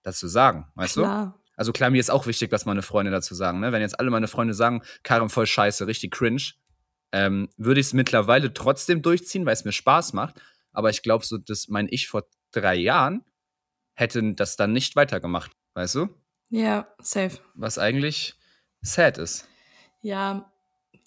dazu 0.02 0.28
sagen. 0.28 0.70
Weißt 0.74 0.94
Klar. 0.94 1.34
du? 1.34 1.48
Also 1.56 1.72
klar, 1.72 1.90
mir 1.90 1.98
ist 1.98 2.10
auch 2.10 2.26
wichtig, 2.26 2.52
was 2.52 2.66
meine 2.66 2.82
Freunde 2.82 3.10
dazu 3.10 3.34
sagen. 3.34 3.58
Ne? 3.58 3.72
Wenn 3.72 3.82
jetzt 3.82 3.98
alle 3.98 4.10
meine 4.10 4.28
Freunde 4.28 4.54
sagen, 4.54 4.82
Karim 5.02 5.28
voll 5.28 5.46
scheiße, 5.46 5.88
richtig 5.88 6.12
cringe, 6.12 6.52
ähm, 7.10 7.48
würde 7.56 7.80
ich 7.80 7.86
es 7.86 7.92
mittlerweile 7.94 8.52
trotzdem 8.54 9.02
durchziehen, 9.02 9.44
weil 9.44 9.54
es 9.54 9.64
mir 9.64 9.72
Spaß 9.72 10.12
macht. 10.12 10.40
Aber 10.72 10.90
ich 10.90 11.02
glaube, 11.02 11.24
so, 11.24 11.36
dass 11.36 11.66
mein 11.66 11.88
Ich 11.90 12.06
vor 12.06 12.28
drei 12.52 12.76
Jahren 12.76 13.24
hätte 13.94 14.34
das 14.34 14.54
dann 14.54 14.72
nicht 14.72 14.94
weitergemacht. 14.94 15.50
Weißt 15.74 15.96
du? 15.96 16.08
Ja, 16.48 16.86
safe. 17.00 17.38
Was 17.54 17.78
eigentlich 17.78 18.36
sad 18.80 19.18
ist. 19.18 19.48
Ja, 20.00 20.52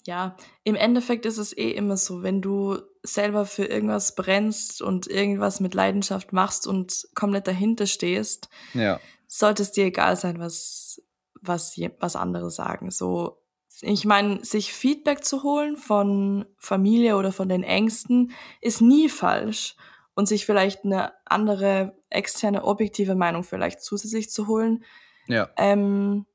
ja. 0.06 0.36
Im 0.64 0.74
Endeffekt 0.74 1.26
ist 1.26 1.38
es 1.38 1.56
eh 1.56 1.70
immer 1.70 1.96
so, 1.96 2.22
wenn 2.22 2.40
du 2.42 2.78
selber 3.02 3.46
für 3.46 3.64
irgendwas 3.64 4.14
brennst 4.14 4.82
und 4.82 5.06
irgendwas 5.06 5.60
mit 5.60 5.74
Leidenschaft 5.74 6.32
machst 6.32 6.66
und 6.66 7.08
komplett 7.14 7.46
dahinter 7.46 7.86
stehst, 7.86 8.48
Ja. 8.74 9.00
sollte 9.26 9.62
es 9.62 9.72
dir 9.72 9.86
egal 9.86 10.16
sein, 10.16 10.38
was, 10.38 11.02
was, 11.40 11.76
was 11.98 12.16
andere 12.16 12.50
sagen. 12.50 12.90
So, 12.90 13.38
ich 13.80 14.04
meine, 14.04 14.44
sich 14.44 14.72
Feedback 14.72 15.24
zu 15.24 15.42
holen 15.42 15.76
von 15.76 16.46
Familie 16.58 17.16
oder 17.16 17.32
von 17.32 17.48
den 17.48 17.62
Ängsten 17.64 18.32
ist 18.60 18.80
nie 18.80 19.08
falsch. 19.08 19.74
Und 20.14 20.28
sich 20.28 20.44
vielleicht 20.44 20.84
eine 20.84 21.14
andere 21.24 21.96
externe, 22.10 22.64
objektive 22.64 23.14
Meinung 23.14 23.44
vielleicht 23.44 23.80
zusätzlich 23.80 24.28
zu 24.28 24.46
holen, 24.46 24.84
Ja. 25.26 25.48
ähm, 25.56 26.26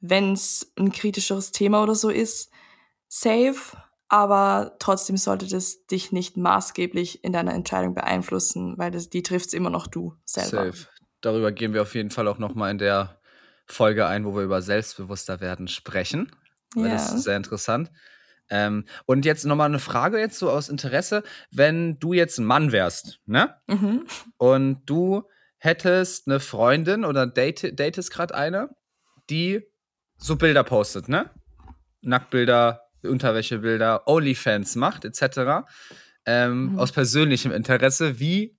wenn 0.00 0.32
es 0.32 0.72
ein 0.78 0.90
kritischeres 0.90 1.52
Thema 1.52 1.82
oder 1.82 1.94
so 1.94 2.08
ist, 2.08 2.50
safe, 3.08 3.76
aber 4.08 4.76
trotzdem 4.78 5.16
sollte 5.16 5.48
das 5.48 5.86
dich 5.86 6.12
nicht 6.12 6.36
maßgeblich 6.36 7.24
in 7.24 7.32
deiner 7.32 7.54
Entscheidung 7.54 7.94
beeinflussen, 7.94 8.78
weil 8.78 8.90
das, 8.90 9.10
die 9.10 9.22
trifft 9.22 9.52
immer 9.54 9.70
noch 9.70 9.86
du 9.86 10.14
selber. 10.24 10.72
Safe. 10.72 10.86
Darüber 11.20 11.52
gehen 11.52 11.74
wir 11.74 11.82
auf 11.82 11.94
jeden 11.94 12.10
Fall 12.10 12.28
auch 12.28 12.38
nochmal 12.38 12.70
in 12.70 12.78
der 12.78 13.20
Folge 13.66 14.06
ein, 14.06 14.24
wo 14.24 14.34
wir 14.34 14.42
über 14.42 14.62
selbstbewusster 14.62 15.40
werden 15.40 15.68
sprechen. 15.68 16.32
Weil 16.74 16.90
Das 16.90 17.12
ist 17.12 17.24
sehr 17.24 17.36
interessant. 17.36 17.90
Ähm, 18.50 18.84
und 19.04 19.24
jetzt 19.24 19.44
nochmal 19.44 19.68
eine 19.68 19.78
Frage 19.78 20.18
jetzt 20.18 20.38
so 20.38 20.50
aus 20.50 20.68
Interesse. 20.68 21.22
Wenn 21.50 21.98
du 21.98 22.12
jetzt 22.12 22.38
ein 22.38 22.44
Mann 22.44 22.72
wärst, 22.72 23.20
ne? 23.26 23.56
Mhm. 23.66 24.06
Und 24.36 24.82
du 24.86 25.24
hättest 25.58 26.28
eine 26.28 26.40
Freundin 26.40 27.04
oder 27.04 27.26
date, 27.26 27.78
datest 27.78 28.10
gerade 28.10 28.34
eine, 28.34 28.70
die 29.28 29.66
so 30.16 30.36
Bilder 30.36 30.64
postet, 30.64 31.08
ne? 31.08 31.30
Nacktbilder, 32.00 32.87
Unterwäschebilder, 33.02 34.06
Onlyfans 34.08 34.76
macht, 34.76 35.04
etc. 35.04 35.66
Ähm, 36.26 36.72
Mhm. 36.72 36.78
Aus 36.78 36.92
persönlichem 36.92 37.52
Interesse. 37.52 38.18
Wie 38.20 38.56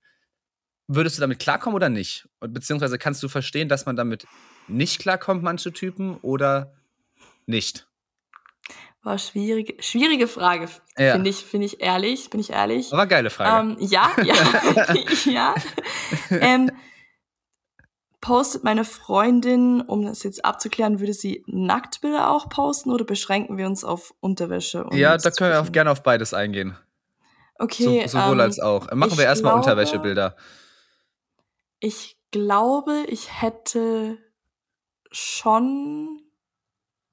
würdest 0.88 1.18
du 1.18 1.20
damit 1.20 1.38
klarkommen 1.38 1.76
oder 1.76 1.88
nicht? 1.88 2.28
Und 2.40 2.52
beziehungsweise 2.52 2.98
kannst 2.98 3.22
du 3.22 3.28
verstehen, 3.28 3.68
dass 3.68 3.86
man 3.86 3.96
damit 3.96 4.26
nicht 4.66 4.98
klarkommt, 5.00 5.42
manche 5.42 5.72
Typen, 5.72 6.16
oder 6.18 6.74
nicht? 7.46 7.86
War 9.02 9.18
schwierige, 9.18 9.82
schwierige 9.82 10.26
Frage, 10.26 10.68
Ja. 10.98 11.12
finde 11.12 11.30
ich, 11.30 11.36
finde 11.36 11.66
ich 11.66 11.80
ehrlich, 11.80 12.28
bin 12.28 12.40
ich 12.40 12.50
ehrlich. 12.50 12.92
Aber 12.92 13.06
geile 13.06 13.30
Frage. 13.30 13.70
Ähm, 13.72 13.76
ja, 13.80 14.10
ja, 14.22 14.34
ja. 15.24 15.54
Ähm, 16.30 16.70
postet 18.20 18.64
meine 18.64 18.84
Freundin, 18.84 19.80
um 19.80 20.04
das 20.04 20.22
jetzt 20.22 20.44
abzuklären, 20.44 21.00
würde 21.00 21.14
sie 21.14 21.42
Nacktbilder 21.46 22.30
auch 22.30 22.48
posten 22.48 22.90
oder 22.90 23.04
beschränken 23.04 23.56
wir 23.56 23.66
uns 23.66 23.84
auf 23.84 24.14
Unterwäsche? 24.20 24.84
und 24.84 24.96
ja, 24.96 25.16
da 25.16 25.30
können 25.30 25.52
wir 25.52 25.60
auch 25.60 25.72
gerne 25.72 25.90
auf 25.90 26.02
beides 26.02 26.34
eingehen. 26.34 26.76
Okay, 27.58 27.84
so, 27.84 28.18
sowohl 28.18 28.34
ähm, 28.34 28.40
als 28.40 28.58
auch. 28.58 28.90
Machen 28.92 29.18
wir 29.18 29.24
erstmal 29.24 29.52
glaube- 29.52 29.66
Unterwäschebilder. 29.66 30.36
Ich 31.78 32.18
glaube, 32.30 33.04
ich 33.08 33.40
hätte 33.42 34.18
schon 35.10 36.22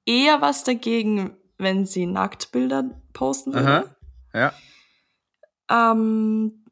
eher 0.06 0.40
was 0.40 0.64
dagegen, 0.64 1.36
wenn 1.58 1.84
sie 1.86 2.06
Nacktbilder 2.06 2.84
posten 3.12 3.52
würde. 3.52 3.94
Aha. 4.32 4.52
Ja. 5.70 5.92
Ähm, 5.92 6.64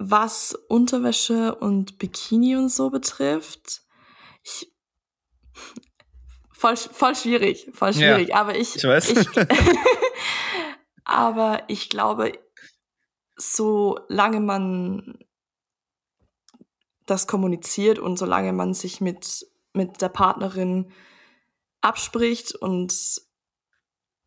was 0.00 0.54
Unterwäsche 0.68 1.54
und 1.56 1.98
Bikini 1.98 2.56
und 2.56 2.68
so 2.68 2.90
betrifft, 2.90 3.82
ich, 4.44 4.72
voll, 6.52 6.76
voll 6.76 7.16
schwierig, 7.16 7.68
voll 7.72 7.90
Ja, 7.90 8.14
schwierig, 8.14 8.34
aber 8.34 8.56
ich, 8.56 8.76
ich 8.76 8.84
weiß. 8.84 9.10
ich 9.10 9.28
aber 11.04 11.62
ich 11.68 11.88
glaube, 11.90 12.32
solange 13.36 14.40
man 14.40 15.18
das 17.06 17.26
kommuniziert 17.26 17.98
und 17.98 18.18
solange 18.18 18.52
man 18.52 18.74
sich 18.74 19.00
mit, 19.00 19.46
mit 19.72 20.00
der 20.00 20.10
Partnerin 20.10 20.92
abspricht 21.80 22.54
und, 22.54 22.94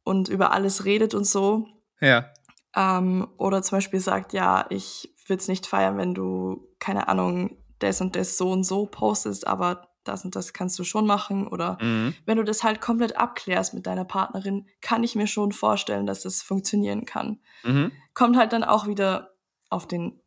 und 0.03 0.27
über 0.29 0.51
alles 0.51 0.83
redet 0.83 1.13
und 1.13 1.25
so, 1.25 1.67
Ja. 2.01 2.33
ähm, 2.75 3.27
oder 3.37 3.61
zum 3.61 3.77
Beispiel 3.77 3.99
sagt, 3.99 4.33
ja, 4.33 4.65
ich 4.69 5.13
würde 5.29 5.41
es 5.41 5.47
nicht 5.47 5.67
feiern, 5.67 5.97
wenn 5.97 6.13
du, 6.13 6.67
keine 6.79 7.07
Ahnung, 7.07 7.57
das 7.79 8.01
und 8.01 8.15
das 8.15 8.37
so 8.37 8.51
und 8.51 8.63
so 8.63 8.85
postest, 8.85 9.47
aber 9.47 9.87
das 10.03 10.25
und 10.25 10.35
das 10.35 10.53
kannst 10.53 10.77
du 10.79 10.83
schon 10.83 11.05
machen. 11.05 11.47
Oder 11.47 11.77
Mhm. 11.81 12.15
wenn 12.25 12.37
du 12.37 12.43
das 12.43 12.63
halt 12.63 12.81
komplett 12.81 13.17
abklärst 13.17 13.73
mit 13.73 13.85
deiner 13.87 14.05
Partnerin, 14.05 14.67
kann 14.81 15.03
ich 15.03 15.15
mir 15.15 15.27
schon 15.27 15.51
vorstellen, 15.51 16.05
dass 16.05 16.21
das 16.23 16.41
funktionieren 16.41 17.05
kann. 17.05 17.39
Mhm. 17.63 17.91
Kommt 18.13 18.37
halt 18.37 18.51
dann 18.53 18.63
auch 18.63 18.87
wieder 18.87 19.33
auf 19.69 19.87
den 19.87 20.19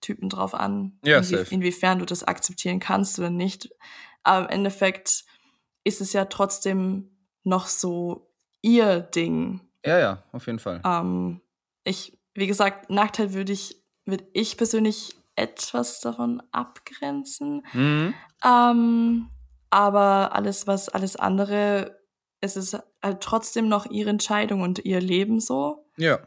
Typen 0.00 0.28
drauf 0.30 0.54
an, 0.54 0.98
Ja, 1.04 1.18
inwie 1.18 1.36
safe. 1.36 1.54
inwiefern 1.54 1.98
du 1.98 2.06
das 2.06 2.24
akzeptieren 2.24 2.80
kannst 2.80 3.18
oder 3.18 3.28
nicht. 3.30 3.68
Aber 4.22 4.46
im 4.46 4.50
Endeffekt 4.50 5.24
ist 5.84 6.00
es 6.00 6.12
ja 6.14 6.24
trotzdem 6.26 7.10
noch 7.44 7.66
so 7.66 8.30
ihr 8.62 9.00
Ding. 9.00 9.60
Ja, 9.84 9.98
ja, 9.98 10.22
auf 10.32 10.46
jeden 10.46 10.58
Fall. 10.58 10.80
Ähm, 10.84 11.40
ich, 11.84 12.18
wie 12.34 12.46
gesagt, 12.46 12.90
Nacktheit 12.90 13.32
würde 13.34 13.52
ich, 13.52 13.79
würde 14.10 14.26
ich 14.32 14.56
persönlich 14.56 15.16
etwas 15.36 16.00
davon 16.00 16.42
abgrenzen. 16.52 17.64
Mhm. 17.72 18.14
Ähm, 18.44 19.28
aber 19.70 20.34
alles, 20.34 20.66
was 20.66 20.88
alles 20.88 21.16
andere, 21.16 22.00
es 22.40 22.56
ist 22.56 22.78
halt 23.02 23.20
trotzdem 23.20 23.68
noch 23.68 23.86
ihre 23.86 24.10
Entscheidung 24.10 24.62
und 24.62 24.84
ihr 24.84 25.00
Leben 25.00 25.40
so. 25.40 25.86
Ja. 25.96 26.18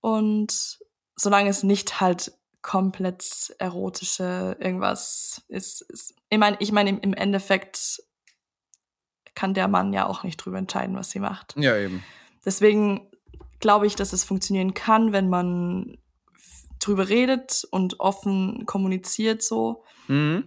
Und 0.00 0.78
solange 1.16 1.50
es 1.50 1.62
nicht 1.62 2.00
halt 2.00 2.32
komplett 2.62 3.54
erotische 3.58 4.56
irgendwas 4.60 5.42
ist, 5.48 5.82
ist 5.82 6.14
ich 6.28 6.38
meine, 6.38 6.56
ich 6.60 6.72
meine, 6.72 6.90
im, 6.90 7.14
Endeffekt 7.14 8.02
kann 9.34 9.54
der 9.54 9.68
Mann 9.68 9.92
ja 9.92 10.06
auch 10.06 10.22
nicht 10.24 10.36
drüber 10.36 10.58
entscheiden, 10.58 10.96
was 10.96 11.10
sie 11.10 11.20
macht. 11.20 11.54
Ja, 11.56 11.76
eben. 11.76 12.04
Deswegen 12.44 13.08
glaube 13.60 13.86
ich, 13.86 13.96
dass 13.96 14.12
es 14.12 14.24
funktionieren 14.24 14.74
kann, 14.74 15.12
wenn 15.12 15.28
man 15.28 15.98
drüber 16.80 17.08
redet 17.08 17.66
und 17.70 18.00
offen 18.00 18.66
kommuniziert 18.66 19.42
so. 19.42 19.84
Mhm. 20.08 20.44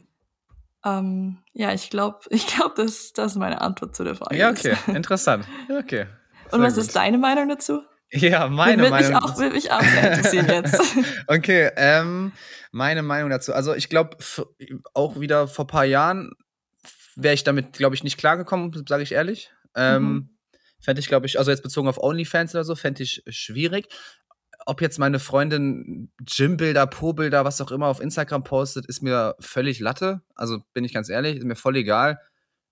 Ähm, 0.85 1.37
ja, 1.53 1.73
ich 1.73 1.89
glaube, 1.89 2.19
ich 2.29 2.47
glaube, 2.47 2.73
das, 2.75 3.13
das 3.13 3.33
ist 3.33 3.37
meine 3.37 3.61
Antwort 3.61 3.95
zu 3.95 4.03
der 4.03 4.15
Frage. 4.15 4.35
Ja, 4.37 4.49
okay. 4.49 4.75
Interessant. 4.87 5.45
Okay. 5.69 6.07
Und 6.51 6.59
Sehr 6.59 6.61
was 6.61 6.75
gut. 6.75 6.83
ist 6.83 6.95
deine 6.95 7.17
Meinung 7.17 7.49
dazu? 7.49 7.81
Ja, 8.11 8.47
meine 8.47 8.83
Würde 8.83 8.91
Meinung. 8.91 9.13
mich 9.13 9.23
auch, 9.23 9.37
würde 9.39 9.55
mich 9.55 9.71
auch 9.71 9.81
sehr 9.81 10.11
interessieren 10.13 10.47
jetzt. 10.47 10.81
Okay, 11.27 11.71
ähm, 11.77 12.31
meine 12.71 13.01
Meinung 13.01 13.31
dazu. 13.31 13.53
Also 13.53 13.73
ich 13.73 13.89
glaube, 13.89 14.17
auch 14.93 15.19
wieder 15.19 15.47
vor 15.47 15.65
ein 15.65 15.69
paar 15.69 15.85
Jahren 15.85 16.31
wäre 17.15 17.33
ich 17.33 17.43
damit, 17.43 17.73
glaube 17.73 17.95
ich, 17.95 18.03
nicht 18.03 18.17
klargekommen, 18.17 18.71
sage 18.87 19.01
ich 19.03 19.13
ehrlich. 19.13 19.51
Ähm, 19.75 20.03
Mhm. 20.03 20.29
Fände 20.79 20.99
ich, 20.99 21.07
glaube 21.07 21.25
ich, 21.25 21.39
also 21.39 21.49
jetzt 21.49 21.63
bezogen 21.63 21.87
auf 21.87 21.97
OnlyFans 21.97 22.53
oder 22.53 22.65
so, 22.65 22.75
fände 22.75 23.03
ich 23.03 23.23
schwierig. 23.29 23.87
Ob 24.65 24.81
jetzt 24.81 24.99
meine 24.99 25.19
Freundin 25.19 26.11
Gymbilder, 26.19 26.87
Po-Bilder, 26.87 27.43
was 27.45 27.59
auch 27.61 27.71
immer 27.71 27.87
auf 27.87 27.99
Instagram 27.99 28.43
postet, 28.43 28.85
ist 28.85 29.01
mir 29.03 29.35
völlig 29.39 29.79
Latte. 29.79 30.21
Also 30.35 30.59
bin 30.73 30.83
ich 30.85 30.93
ganz 30.93 31.09
ehrlich, 31.09 31.37
ist 31.37 31.45
mir 31.45 31.55
voll 31.55 31.75
egal. 31.75 32.19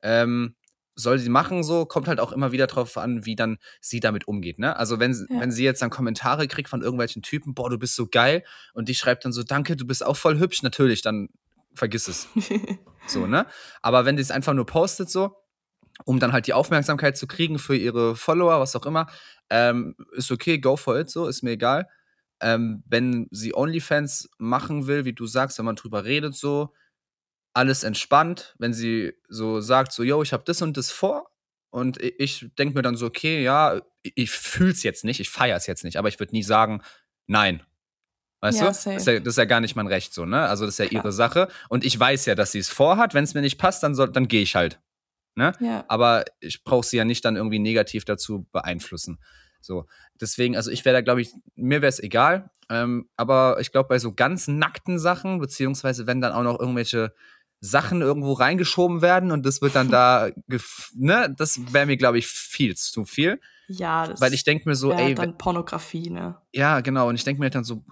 Ähm, 0.01 0.55
soll 0.95 1.19
sie 1.19 1.29
machen 1.29 1.63
so, 1.63 1.85
kommt 1.85 2.07
halt 2.07 2.19
auch 2.19 2.31
immer 2.31 2.51
wieder 2.51 2.67
drauf 2.67 2.97
an, 2.97 3.25
wie 3.25 3.35
dann 3.35 3.57
sie 3.79 3.99
damit 4.01 4.27
umgeht. 4.27 4.59
Ne? 4.59 4.75
Also 4.75 4.99
wenn, 4.99 5.13
sie- 5.13 5.25
Ja. 5.29 5.39
wenn 5.39 5.51
sie 5.51 5.63
jetzt 5.63 5.81
dann 5.81 5.89
Kommentare 5.89 6.47
kriegt 6.47 6.69
von 6.69 6.81
irgendwelchen 6.81 7.21
Typen, 7.21 7.53
boah, 7.53 7.69
du 7.69 7.77
bist 7.77 7.95
so 7.95 8.07
geil, 8.07 8.43
und 8.73 8.89
die 8.89 8.95
schreibt 8.95 9.23
dann 9.25 9.31
so, 9.31 9.43
danke, 9.43 9.75
du 9.77 9.85
bist 9.85 10.05
auch 10.05 10.17
voll 10.17 10.37
hübsch, 10.39 10.63
natürlich, 10.63 11.01
dann 11.01 11.29
vergiss 11.73 12.07
es. 12.07 12.27
So, 13.07 13.25
ne? 13.25 13.47
Aber 13.81 14.05
wenn 14.05 14.15
die 14.15 14.21
es 14.21 14.29
einfach 14.29 14.53
nur 14.53 14.67
postet, 14.67 15.09
so, 15.09 15.35
um 16.05 16.19
dann 16.19 16.31
halt 16.33 16.47
die 16.47 16.53
Aufmerksamkeit 16.53 17.17
zu 17.17 17.27
kriegen 17.27 17.59
für 17.59 17.75
ihre 17.75 18.15
Follower, 18.15 18.59
was 18.59 18.75
auch 18.75 18.85
immer, 18.85 19.07
ähm, 19.49 19.95
ist 20.13 20.31
okay, 20.31 20.59
go 20.59 20.75
for 20.77 20.99
it, 20.99 21.09
so, 21.09 21.27
ist 21.27 21.41
mir 21.43 21.51
egal. 21.51 21.87
Ähm, 22.41 22.83
wenn 22.87 23.27
sie 23.31 23.53
OnlyFans 23.53 24.29
machen 24.37 24.87
will, 24.87 25.05
wie 25.05 25.13
du 25.13 25.27
sagst, 25.27 25.57
wenn 25.57 25.65
man 25.65 25.75
drüber 25.75 26.05
redet, 26.05 26.35
so, 26.35 26.73
alles 27.53 27.83
entspannt. 27.83 28.55
Wenn 28.59 28.73
sie 28.73 29.13
so 29.27 29.59
sagt, 29.61 29.91
so, 29.91 30.03
yo, 30.03 30.23
ich 30.23 30.33
habe 30.33 30.43
das 30.45 30.61
und 30.61 30.77
das 30.77 30.89
vor, 30.91 31.29
und 31.73 32.01
ich 32.01 32.49
denke 32.57 32.75
mir 32.75 32.81
dann 32.81 32.97
so, 32.97 33.05
okay, 33.05 33.43
ja, 33.43 33.81
ich, 34.01 34.13
ich 34.15 34.31
fühl's 34.31 34.83
jetzt 34.83 35.05
nicht, 35.05 35.19
ich 35.19 35.29
feier's 35.29 35.67
jetzt 35.67 35.83
nicht, 35.83 35.97
aber 35.97 36.07
ich 36.09 36.19
würde 36.19 36.33
nie 36.33 36.43
sagen, 36.43 36.81
nein. 37.27 37.63
Weißt 38.41 38.59
Ja, 38.59 38.65
du? 38.65 38.71
Das 38.71 38.85
ist 38.87 39.07
ja, 39.07 39.19
das 39.19 39.33
ist 39.33 39.37
ja 39.37 39.45
gar 39.45 39.59
nicht 39.61 39.75
mein 39.75 39.87
Recht 39.87 40.13
so, 40.13 40.25
ne? 40.25 40.47
Also 40.47 40.65
das 40.65 40.73
ist 40.75 40.79
ja 40.79 40.87
Klar. 40.87 41.03
ihre 41.03 41.11
Sache. 41.11 41.47
Und 41.69 41.85
ich 41.85 41.97
weiß 41.97 42.25
ja, 42.25 42.33
dass 42.35 42.51
sie 42.51 42.59
es 42.59 42.69
vorhat. 42.69 43.13
Wenn 43.13 43.23
es 43.23 43.35
mir 43.35 43.41
nicht 43.41 43.57
passt, 43.59 43.83
dann, 43.83 43.93
soll- 43.93 44.11
dann 44.11 44.27
gehe 44.27 44.41
ich 44.41 44.55
halt. 44.55 44.81
Ne? 45.35 45.53
ja. 45.59 45.85
Aber 45.87 46.25
ich 46.39 46.63
brauche 46.63 46.85
sie 46.85 46.97
ja 46.97 47.05
nicht 47.05 47.23
dann 47.23 47.35
irgendwie 47.35 47.59
negativ 47.59 48.05
dazu 48.05 48.45
beeinflussen. 48.51 49.19
So, 49.61 49.85
deswegen, 50.19 50.55
also 50.55 50.71
ich 50.71 50.83
wäre 50.85 50.95
da, 50.95 51.01
glaube 51.01 51.21
ich, 51.21 51.31
mir 51.55 51.81
wäre 51.81 51.89
es 51.89 51.99
egal. 51.99 52.49
Ähm, 52.69 53.09
aber 53.15 53.57
ich 53.59 53.71
glaube, 53.71 53.89
bei 53.89 53.99
so 53.99 54.13
ganz 54.13 54.47
nackten 54.47 54.99
Sachen, 54.99 55.39
beziehungsweise 55.39 56.07
wenn 56.07 56.21
dann 56.21 56.33
auch 56.33 56.43
noch 56.43 56.59
irgendwelche 56.59 57.13
Sachen 57.59 58.01
irgendwo 58.01 58.33
reingeschoben 58.33 59.01
werden 59.01 59.31
und 59.31 59.45
das 59.45 59.61
wird 59.61 59.75
dann 59.75 59.89
da, 59.89 60.29
ne, 60.95 61.33
das 61.37 61.59
wäre 61.73 61.85
mir, 61.85 61.97
glaube 61.97 62.17
ich, 62.17 62.27
viel 62.27 62.75
zu 62.75 63.05
viel. 63.05 63.39
Ja, 63.67 64.07
das 64.07 64.19
Weil 64.19 64.33
ich 64.33 64.43
denke 64.43 64.67
mir 64.67 64.75
so, 64.75 64.91
ey, 64.91 65.15
dann 65.15 65.37
Pornografie, 65.37 66.09
ne? 66.09 66.37
ja, 66.53 66.81
genau. 66.81 67.07
Und 67.07 67.15
ich 67.15 67.23
denke 67.23 67.39
mir 67.39 67.45
halt 67.45 67.55
dann 67.55 67.63
so, 67.63 67.83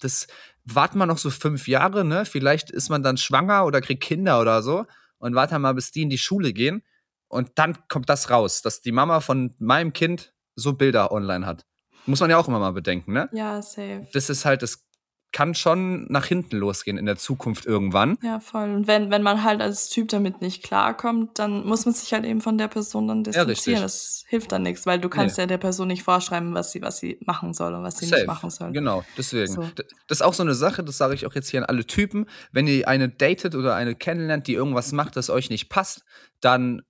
das 0.00 0.28
warten 0.64 0.98
wir 0.98 1.06
noch 1.06 1.18
so 1.18 1.30
fünf 1.30 1.68
Jahre, 1.68 2.04
ne? 2.04 2.24
Vielleicht 2.24 2.70
ist 2.70 2.88
man 2.88 3.02
dann 3.02 3.16
schwanger 3.16 3.66
oder 3.66 3.80
kriegt 3.80 4.02
Kinder 4.02 4.40
oder 4.40 4.62
so. 4.62 4.86
Und 5.18 5.34
warte 5.34 5.58
mal, 5.58 5.72
bis 5.72 5.90
die 5.92 6.02
in 6.02 6.10
die 6.10 6.18
Schule 6.18 6.52
gehen. 6.52 6.82
Und 7.28 7.52
dann 7.56 7.76
kommt 7.88 8.08
das 8.08 8.30
raus, 8.30 8.62
dass 8.62 8.80
die 8.80 8.92
Mama 8.92 9.20
von 9.20 9.54
meinem 9.58 9.92
Kind 9.92 10.34
so 10.54 10.74
Bilder 10.74 11.10
online 11.12 11.46
hat. 11.46 11.66
Muss 12.06 12.20
man 12.20 12.30
ja 12.30 12.38
auch 12.38 12.46
immer 12.46 12.60
mal 12.60 12.72
bedenken, 12.72 13.12
ne? 13.12 13.28
Ja, 13.32 13.60
safe. 13.60 14.06
Das 14.12 14.30
ist 14.30 14.44
halt, 14.44 14.62
das 14.62 14.85
kann 15.32 15.54
schon 15.54 16.06
nach 16.10 16.24
hinten 16.24 16.56
losgehen 16.56 16.96
in 16.96 17.04
der 17.04 17.16
Zukunft 17.16 17.66
irgendwann. 17.66 18.16
Ja, 18.22 18.40
voll. 18.40 18.70
Und 18.70 18.86
wenn, 18.86 19.10
wenn 19.10 19.22
man 19.22 19.42
halt 19.44 19.60
als 19.60 19.88
Typ 19.90 20.08
damit 20.08 20.40
nicht 20.40 20.62
klarkommt, 20.62 21.38
dann 21.38 21.66
muss 21.66 21.84
man 21.84 21.94
sich 21.94 22.12
halt 22.12 22.24
eben 22.24 22.40
von 22.40 22.56
der 22.56 22.68
Person 22.68 23.06
dann 23.08 23.18
Ja, 23.24 23.44
distanzieren. 23.44 23.82
das 23.82 24.24
hilft 24.28 24.52
dann 24.52 24.62
nichts, 24.62 24.86
weil 24.86 24.98
du 24.98 25.08
kannst 25.08 25.36
ja 25.36 25.46
der 25.46 25.58
Person 25.58 25.88
nicht 25.88 26.02
vorschreiben, 26.04 26.54
was 26.54 26.72
sie, 26.72 26.80
was 26.80 26.98
sie 26.98 27.18
machen 27.26 27.52
soll 27.52 27.74
und 27.74 27.82
was 27.82 27.98
sie 27.98 28.06
Safe. 28.06 28.22
nicht 28.22 28.26
machen 28.28 28.50
soll. 28.50 28.72
Genau, 28.72 29.04
deswegen. 29.18 29.52
So. 29.52 29.68
Das 30.06 30.18
ist 30.18 30.22
auch 30.22 30.32
so 30.34 30.42
eine 30.42 30.54
Sache, 30.54 30.82
das 30.82 30.96
sage 30.96 31.14
ich 31.14 31.26
auch 31.26 31.34
jetzt 31.34 31.50
hier 31.50 31.60
an 31.60 31.66
alle 31.66 31.84
Typen. 31.86 32.26
Wenn 32.52 32.66
ihr 32.66 32.88
eine 32.88 33.08
datet 33.08 33.54
oder 33.54 33.74
eine 33.74 33.94
kennenlernt, 33.94 34.46
die 34.46 34.54
irgendwas 34.54 34.92
macht, 34.92 35.16
das 35.16 35.28
euch 35.28 35.50
nicht 35.50 35.68
passt, 35.68 36.04
dann 36.40 36.82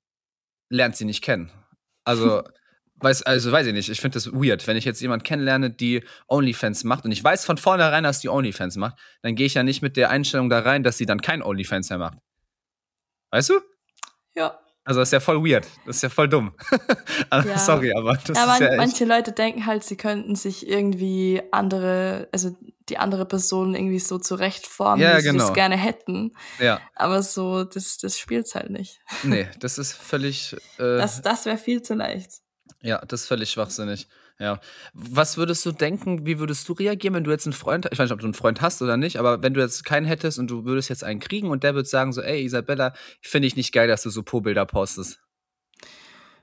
lernt 0.68 0.94
sie 0.96 1.04
nicht 1.04 1.22
kennen. 1.22 1.50
Also, 2.04 2.42
weiß, 3.00 3.22
also 3.24 3.52
weiß 3.52 3.66
ich 3.66 3.72
nicht, 3.72 3.88
ich 3.88 4.00
finde 4.00 4.14
das 4.14 4.32
weird. 4.32 4.66
Wenn 4.66 4.76
ich 4.76 4.84
jetzt 4.84 5.00
jemanden 5.00 5.24
kennenlerne, 5.24 5.70
die 5.70 6.02
OnlyFans 6.28 6.84
macht 6.84 7.04
und 7.04 7.12
ich 7.12 7.22
weiß 7.22 7.44
von 7.44 7.58
vornherein, 7.58 8.04
dass 8.04 8.20
die 8.20 8.28
OnlyFans 8.28 8.76
macht, 8.76 8.96
dann 9.22 9.34
gehe 9.34 9.46
ich 9.46 9.54
ja 9.54 9.62
nicht 9.62 9.82
mit 9.82 9.96
der 9.96 10.10
Einstellung 10.10 10.48
da 10.48 10.60
rein, 10.60 10.82
dass 10.82 10.96
sie 10.98 11.06
dann 11.06 11.20
kein 11.20 11.42
OnlyFans 11.42 11.90
mehr 11.90 11.98
macht. 11.98 12.18
Weißt 13.30 13.50
du? 13.50 13.60
Ja. 14.34 14.58
Also 14.84 15.00
das 15.00 15.08
ist 15.08 15.12
ja 15.14 15.20
voll 15.20 15.44
weird. 15.44 15.66
Das 15.84 15.96
ist 15.96 16.02
ja 16.02 16.08
voll 16.10 16.28
dumm. 16.28 16.52
Also, 17.30 17.48
Ja. 17.48 17.58
Sorry, 17.58 17.92
aber 17.92 18.12
das 18.24 18.36
ja, 18.36 18.42
ist 18.44 18.46
man, 18.48 18.62
ja 18.62 18.68
echt. 18.68 18.76
manche 18.76 19.04
Leute 19.04 19.32
denken 19.32 19.66
halt, 19.66 19.82
sie 19.82 19.96
könnten 19.96 20.36
sich 20.36 20.68
irgendwie 20.68 21.42
andere, 21.50 22.28
also 22.30 22.56
die 22.88 22.98
andere 22.98 23.26
Person 23.26 23.74
irgendwie 23.74 23.98
so 23.98 24.18
zurechtformen, 24.18 25.00
Ja, 25.02 25.16
wie 25.16 25.22
sie 25.22 25.30
genau. 25.30 25.44
das 25.46 25.54
gerne 25.54 25.76
hätten. 25.76 26.32
Ja, 26.60 26.80
Aber 26.94 27.22
so, 27.24 27.64
das, 27.64 27.98
das 27.98 28.16
spielt's 28.18 28.54
halt 28.54 28.70
nicht. 28.70 29.00
nee, 29.24 29.48
das 29.58 29.78
ist 29.78 29.92
völlig. 29.94 30.52
Äh, 30.78 30.98
Das, 30.98 31.20
das 31.20 31.46
wäre 31.46 31.58
viel 31.58 31.82
zu 31.82 31.94
leicht. 31.94 32.30
Ja, 32.86 32.98
das 33.06 33.22
ist 33.22 33.26
völlig 33.26 33.50
schwachsinnig. 33.50 34.06
Ja. 34.38 34.60
Was 34.92 35.36
würdest 35.38 35.66
du 35.66 35.72
denken, 35.72 36.24
wie 36.24 36.38
würdest 36.38 36.68
du 36.68 36.72
reagieren, 36.74 37.14
wenn 37.14 37.24
du 37.24 37.30
jetzt 37.32 37.46
einen 37.46 37.52
Freund, 37.52 37.86
ich 37.90 37.98
weiß 37.98 38.04
nicht, 38.04 38.12
ob 38.12 38.20
du 38.20 38.26
einen 38.26 38.34
Freund 38.34 38.60
hast 38.60 38.80
oder 38.80 38.96
nicht, 38.96 39.18
aber 39.18 39.42
wenn 39.42 39.54
du 39.54 39.60
jetzt 39.60 39.84
keinen 39.84 40.06
hättest 40.06 40.38
und 40.38 40.48
du 40.50 40.64
würdest 40.64 40.88
jetzt 40.88 41.02
einen 41.02 41.18
kriegen 41.18 41.48
und 41.50 41.64
der 41.64 41.74
würde 41.74 41.88
sagen 41.88 42.12
so, 42.12 42.20
ey 42.22 42.44
Isabella, 42.44 42.92
finde 43.22 43.48
ich 43.48 43.56
nicht 43.56 43.72
geil, 43.72 43.88
dass 43.88 44.02
du 44.02 44.10
so 44.10 44.22
Po-Bilder 44.22 44.66
postest. 44.66 45.20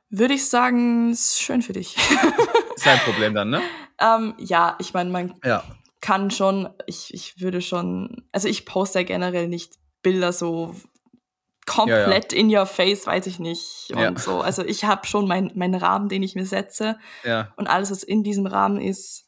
Würde 0.10 0.34
ich 0.34 0.46
sagen, 0.48 1.12
ist 1.12 1.40
schön 1.42 1.62
für 1.62 1.74
dich. 1.74 1.96
Ist 2.76 2.86
dein 2.88 3.00
Problem 3.00 3.34
dann, 3.36 3.50
ne? 3.52 3.62
ähm, 4.00 4.34
ja, 4.40 4.76
ich 4.80 4.94
meine, 4.94 5.12
man 5.12 5.36
Ja. 5.46 5.64
kann 6.02 6.32
schon, 6.32 6.68
ich, 6.88 7.14
ich 7.14 7.40
würde 7.40 7.62
schon, 7.62 8.24
also 8.32 8.48
ich 8.48 8.66
poste 8.66 9.00
ja 9.00 9.06
generell 9.06 9.48
nicht 9.48 9.76
Bilder 10.02 10.34
so 10.34 10.76
komplett 11.66 12.34
in 12.34 12.54
your 12.54 12.66
face, 12.66 13.06
weiß 13.08 13.28
ich 13.28 13.40
nicht. 13.40 13.88
Und 13.92 14.00
Ja. 14.00 14.18
so. 14.18 14.42
Also 14.42 14.64
ich 14.64 14.86
habe 14.86 15.06
schon 15.08 15.28
meinen 15.28 15.52
mein 15.56 15.76
Rahmen, 15.76 16.10
den 16.10 16.24
ich 16.24 16.36
mir 16.36 16.46
setze. 16.46 16.98
Ja. 17.24 17.54
Und 17.58 17.68
alles, 17.68 17.92
was 17.92 18.04
in 18.04 18.24
diesem 18.24 18.46
Rahmen 18.46 18.80
ist, 18.82 19.26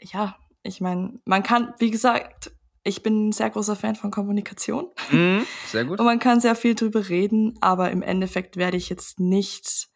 ja, 0.00 0.36
ich 0.62 0.80
meine, 0.80 1.18
man 1.24 1.42
kann, 1.42 1.74
wie 1.78 1.90
gesagt, 1.90 2.50
ich 2.82 3.02
bin 3.02 3.28
ein 3.28 3.32
sehr 3.32 3.50
großer 3.50 3.76
Fan 3.76 3.96
von 3.96 4.10
Kommunikation. 4.10 4.90
Mhm, 5.10 5.46
sehr 5.66 5.84
gut. 5.86 5.98
Und 5.98 6.04
man 6.06 6.18
kann 6.18 6.40
sehr 6.40 6.54
viel 6.56 6.74
drüber 6.74 7.08
reden, 7.08 7.56
aber 7.60 7.90
im 7.90 8.02
Endeffekt 8.02 8.56
werde 8.56 8.76
ich 8.76 8.88
jetzt 8.88 9.20
nicht 9.20 9.88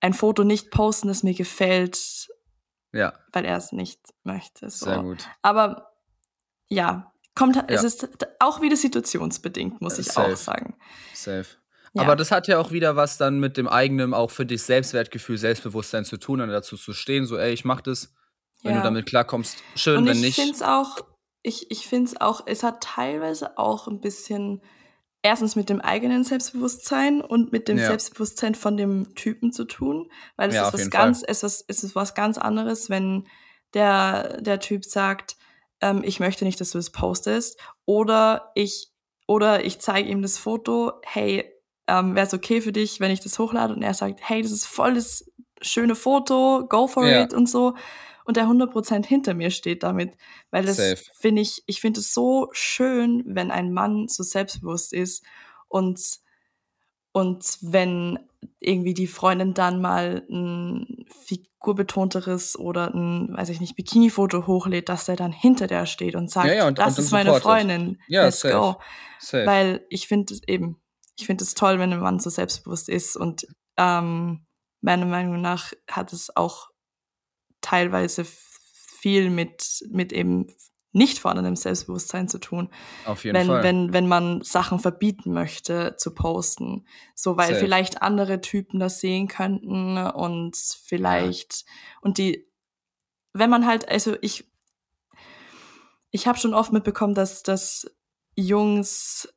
ein 0.00 0.14
Foto 0.14 0.44
nicht 0.44 0.70
posten, 0.70 1.08
das 1.08 1.22
mir 1.22 1.34
gefällt, 1.34 2.28
Ja, 2.92 3.12
weil 3.32 3.44
er 3.44 3.56
es 3.56 3.70
nicht 3.72 4.00
möchte. 4.24 4.70
So. 4.70 4.86
sehr 4.86 5.02
gut. 5.02 5.28
Aber 5.42 5.92
ja, 6.68 7.09
kommt, 7.34 7.56
es 7.68 7.82
Ja. 7.82 7.86
ist 7.86 8.08
auch 8.38 8.60
wieder 8.60 8.76
situationsbedingt, 8.76 9.80
muss 9.80 9.98
ich 9.98 10.06
safe. 10.06 10.32
auch 10.32 10.36
sagen. 10.36 10.76
Safe. 11.14 11.46
Ja. 11.92 12.02
Aber 12.02 12.14
das 12.16 12.30
hat 12.30 12.46
ja 12.48 12.58
auch 12.58 12.70
wieder 12.70 12.94
was 12.96 13.18
dann 13.18 13.40
mit 13.40 13.56
dem 13.56 13.66
eigenen, 13.66 14.14
auch 14.14 14.30
für 14.30 14.46
dich 14.46 14.62
Selbstwertgefühl, 14.62 15.38
Selbstbewusstsein 15.38 16.04
zu 16.04 16.18
tun 16.18 16.40
und 16.40 16.48
dazu 16.48 16.76
zu 16.76 16.92
stehen, 16.92 17.26
so, 17.26 17.36
ey, 17.36 17.52
ich 17.52 17.64
mach 17.64 17.80
das. 17.80 18.14
Wenn 18.62 18.72
Ja. 18.72 18.78
du 18.78 18.84
damit 18.84 19.06
klarkommst, 19.06 19.58
schön, 19.74 19.98
Und 19.98 20.06
wenn 20.06 20.16
ich 20.18 20.22
nicht. 20.22 20.36
finde 20.36 20.52
es 20.52 20.62
auch, 20.62 20.98
ich, 21.42 21.70
ich 21.70 21.86
finde 21.88 22.10
es 22.10 22.20
auch, 22.20 22.42
es 22.46 22.62
hat 22.62 22.82
teilweise 22.82 23.56
auch 23.58 23.88
ein 23.88 24.00
bisschen, 24.02 24.60
erstens 25.22 25.56
mit 25.56 25.68
dem 25.70 25.80
eigenen 25.80 26.24
Selbstbewusstsein 26.24 27.22
und 27.22 27.52
mit 27.52 27.68
dem 27.68 27.78
Ja. 27.78 27.86
Selbstbewusstsein 27.86 28.54
von 28.54 28.76
dem 28.76 29.14
Typen 29.14 29.50
zu 29.52 29.64
tun, 29.64 30.10
weil 30.36 30.50
es 30.50 30.56
ist 30.56 30.74
was 30.74 30.90
ganz, 30.90 31.22
es 31.26 31.42
ist, 31.42 31.64
es 31.68 31.82
ist 31.82 31.94
was 31.94 32.14
ganz 32.14 32.36
anderes, 32.38 32.90
wenn 32.90 33.26
der, 33.74 34.40
der 34.42 34.60
Typ 34.60 34.84
sagt, 34.84 35.36
ähm, 35.80 36.02
ich 36.04 36.20
möchte 36.20 36.44
nicht, 36.44 36.60
dass 36.60 36.70
du 36.72 36.78
das 36.78 36.90
postest, 36.90 37.58
oder 37.86 38.52
ich, 38.54 38.90
oder 39.26 39.64
ich 39.64 39.80
zeige 39.80 40.08
ihm 40.08 40.22
das 40.22 40.38
Foto, 40.38 40.92
hey, 41.04 41.44
ähm, 41.86 42.14
wäre 42.14 42.26
es 42.26 42.34
okay 42.34 42.60
für 42.60 42.72
dich, 42.72 43.00
wenn 43.00 43.10
ich 43.10 43.20
das 43.20 43.38
hochlade? 43.38 43.74
Und 43.74 43.82
er 43.82 43.94
sagt, 43.94 44.20
hey, 44.22 44.42
das 44.42 44.52
ist 44.52 44.66
voll 44.66 44.94
das 44.94 45.24
schöne 45.62 45.94
Foto, 45.94 46.66
go 46.68 46.86
for 46.86 47.08
Ja. 47.08 47.22
it 47.24 47.34
und 47.34 47.48
so. 47.48 47.74
Und 48.24 48.36
der 48.36 48.46
100% 48.46 49.06
hinter 49.06 49.34
mir 49.34 49.50
steht 49.50 49.82
damit, 49.82 50.16
weil 50.50 50.64
das 50.64 50.78
finde 51.12 51.42
ich, 51.42 51.62
ich 51.66 51.80
finde 51.80 52.00
es 52.00 52.14
so 52.14 52.48
schön, 52.52 53.22
wenn 53.26 53.50
ein 53.50 53.72
Mann 53.72 54.08
so 54.08 54.22
selbstbewusst 54.22 54.92
ist 54.92 55.24
und 55.68 56.00
und 57.12 57.58
wenn 57.62 58.18
irgendwie 58.58 58.94
die 58.94 59.06
Freundin 59.06 59.54
dann 59.54 59.80
mal 59.80 60.24
ein 60.30 61.04
figurbetonteres 61.26 62.58
oder 62.58 62.94
ein, 62.94 63.34
weiß 63.36 63.48
ich 63.50 63.60
nicht, 63.60 63.76
Bikini-Foto 63.76 64.46
hochlädt, 64.46 64.88
dass 64.88 65.04
der 65.06 65.16
dann 65.16 65.32
hinter 65.32 65.66
der 65.66 65.86
steht 65.86 66.14
und 66.14 66.30
sagt, 66.30 66.48
Ja, 66.48 66.54
ja, 66.54 66.66
und- 66.66 66.78
das 66.78 66.98
und 66.98 67.04
ist 67.04 67.10
meine. 67.12 67.34
Freundin, 67.34 67.98
Ja, 68.08 68.24
let's 68.24 68.40
safe. 68.40 68.54
go. 68.54 68.76
Safe. 69.18 69.46
Weil 69.46 69.86
ich 69.90 70.06
finde 70.08 70.34
es 70.34 70.42
eben, 70.46 70.80
ich 71.18 71.26
finde 71.26 71.44
es 71.44 71.54
toll, 71.54 71.78
wenn 71.78 71.92
ein 71.92 72.00
Mann 72.00 72.18
so 72.20 72.30
selbstbewusst 72.30 72.88
ist 72.88 73.16
und 73.16 73.46
ähm, 73.76 74.46
meiner 74.80 75.06
Meinung 75.06 75.40
nach 75.40 75.72
hat 75.90 76.12
es 76.12 76.34
auch 76.36 76.68
teilweise 77.60 78.24
viel 78.24 79.30
mit, 79.30 79.84
mit 79.90 80.12
eben 80.12 80.46
nicht 80.92 81.18
vorhandenem 81.18 81.56
Selbstbewusstsein 81.56 82.28
zu 82.28 82.38
tun. 82.38 82.68
Auf 83.04 83.24
jeden 83.24 83.36
wenn, 83.36 83.46
Fall. 83.46 83.62
Wenn, 83.62 83.92
wenn 83.92 84.08
man 84.08 84.42
Sachen 84.42 84.78
verbieten 84.80 85.32
möchte 85.32 85.94
zu 85.96 86.14
posten. 86.14 86.86
So, 87.14 87.36
weil 87.36 87.50
Safe. 87.50 87.60
vielleicht 87.60 88.02
andere 88.02 88.40
Typen 88.40 88.80
das 88.80 89.00
sehen 89.00 89.28
könnten 89.28 89.98
und 89.98 90.56
vielleicht, 90.56 91.64
und 92.00 92.18
die, 92.18 92.48
wenn 93.32 93.50
man 93.50 93.66
halt, 93.66 93.88
also 93.88 94.16
ich, 94.20 94.50
ich 96.10 96.26
habe 96.26 96.38
schon 96.38 96.54
oft 96.54 96.72
mitbekommen, 96.72 97.14
dass, 97.14 97.42
dass 97.42 97.88
Jungs 98.34 99.32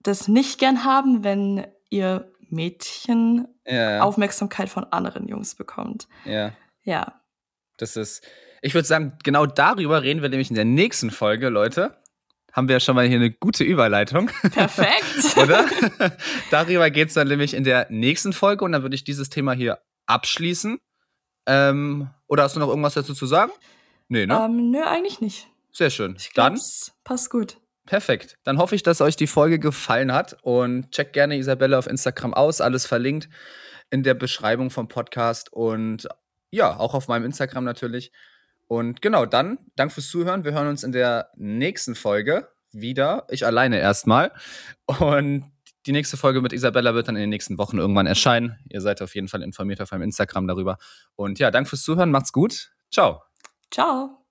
das 0.00 0.28
nicht 0.28 0.58
gern 0.58 0.84
haben, 0.84 1.24
wenn 1.24 1.66
ihr 1.90 2.32
Mädchen 2.40 3.48
ja, 3.66 4.02
Aufmerksamkeit 4.02 4.68
von 4.68 4.84
anderen 4.84 5.28
Jungs 5.28 5.54
bekommt. 5.54 6.08
ja. 6.24 6.52
Ja. 6.84 7.20
Das 7.76 7.96
ist, 7.96 8.22
ich 8.64 8.72
würde 8.72 8.88
sagen, 8.88 9.12
genau 9.22 9.44
darüber 9.44 10.02
reden 10.02 10.22
wir 10.22 10.30
nämlich 10.30 10.48
in 10.48 10.54
der 10.54 10.64
nächsten 10.64 11.10
Folge, 11.10 11.50
Leute. 11.50 11.98
Haben 12.50 12.68
wir 12.68 12.76
ja 12.76 12.80
schon 12.80 12.94
mal 12.94 13.06
hier 13.06 13.18
eine 13.18 13.30
gute 13.30 13.62
Überleitung, 13.62 14.30
Perfekt. 14.52 15.36
oder? 15.36 15.66
darüber 16.50 16.88
geht 16.88 17.08
es 17.08 17.14
dann 17.14 17.28
nämlich 17.28 17.52
in 17.52 17.64
der 17.64 17.88
nächsten 17.90 18.32
Folge 18.32 18.64
und 18.64 18.72
dann 18.72 18.80
würde 18.80 18.94
ich 18.94 19.04
dieses 19.04 19.28
Thema 19.28 19.52
hier 19.52 19.80
abschließen. 20.06 20.78
Ähm, 21.46 22.08
oder 22.26 22.44
hast 22.44 22.56
du 22.56 22.60
noch 22.60 22.68
irgendwas 22.68 22.94
dazu 22.94 23.12
zu 23.12 23.26
sagen? 23.26 23.52
Nee, 24.08 24.24
ne? 24.24 24.34
ähm, 24.34 24.70
nö, 24.70 24.82
eigentlich 24.82 25.20
nicht. 25.20 25.46
Sehr 25.70 25.90
schön. 25.90 26.14
Ich 26.16 26.32
Dann 26.32 26.54
glaube, 26.54 26.66
passt 27.04 27.28
gut. 27.28 27.58
Perfekt. 27.84 28.38
Dann 28.44 28.56
hoffe 28.56 28.76
ich, 28.76 28.82
dass 28.82 29.02
euch 29.02 29.16
die 29.16 29.26
Folge 29.26 29.58
gefallen 29.58 30.12
hat 30.12 30.38
und 30.42 30.90
checkt 30.90 31.12
gerne 31.12 31.36
Isabelle 31.36 31.76
auf 31.76 31.86
Instagram 31.86 32.32
aus. 32.32 32.62
Alles 32.62 32.86
verlinkt 32.86 33.28
in 33.90 34.04
der 34.04 34.14
Beschreibung 34.14 34.70
vom 34.70 34.88
Podcast 34.88 35.52
und 35.52 36.08
ja, 36.50 36.78
auch 36.78 36.94
auf 36.94 37.08
meinem 37.08 37.26
Instagram 37.26 37.64
natürlich. 37.64 38.10
Und 38.66 39.02
genau, 39.02 39.26
dann 39.26 39.58
Dank 39.76 39.92
fürs 39.92 40.08
Zuhören. 40.08 40.44
Wir 40.44 40.52
hören 40.52 40.68
uns 40.68 40.82
in 40.84 40.92
der 40.92 41.30
nächsten 41.36 41.94
Folge 41.94 42.48
wieder. 42.72 43.26
Ich 43.30 43.46
alleine 43.46 43.78
erstmal. 43.78 44.32
Und 44.98 45.50
die 45.86 45.92
nächste 45.92 46.16
Folge 46.16 46.40
mit 46.40 46.52
Isabella 46.52 46.94
wird 46.94 47.08
dann 47.08 47.16
in 47.16 47.20
den 47.20 47.30
nächsten 47.30 47.58
Wochen 47.58 47.78
irgendwann 47.78 48.06
erscheinen. 48.06 48.58
Ihr 48.70 48.80
seid 48.80 49.02
auf 49.02 49.14
jeden 49.14 49.28
Fall 49.28 49.42
informiert 49.42 49.80
auf 49.80 49.90
meinem 49.90 50.02
Instagram 50.02 50.46
darüber. 50.46 50.78
Und 51.14 51.38
ja, 51.38 51.50
Dank 51.50 51.68
fürs 51.68 51.82
Zuhören. 51.82 52.10
Macht's 52.10 52.32
gut. 52.32 52.72
Ciao. 52.90 53.22
Ciao. 53.70 54.23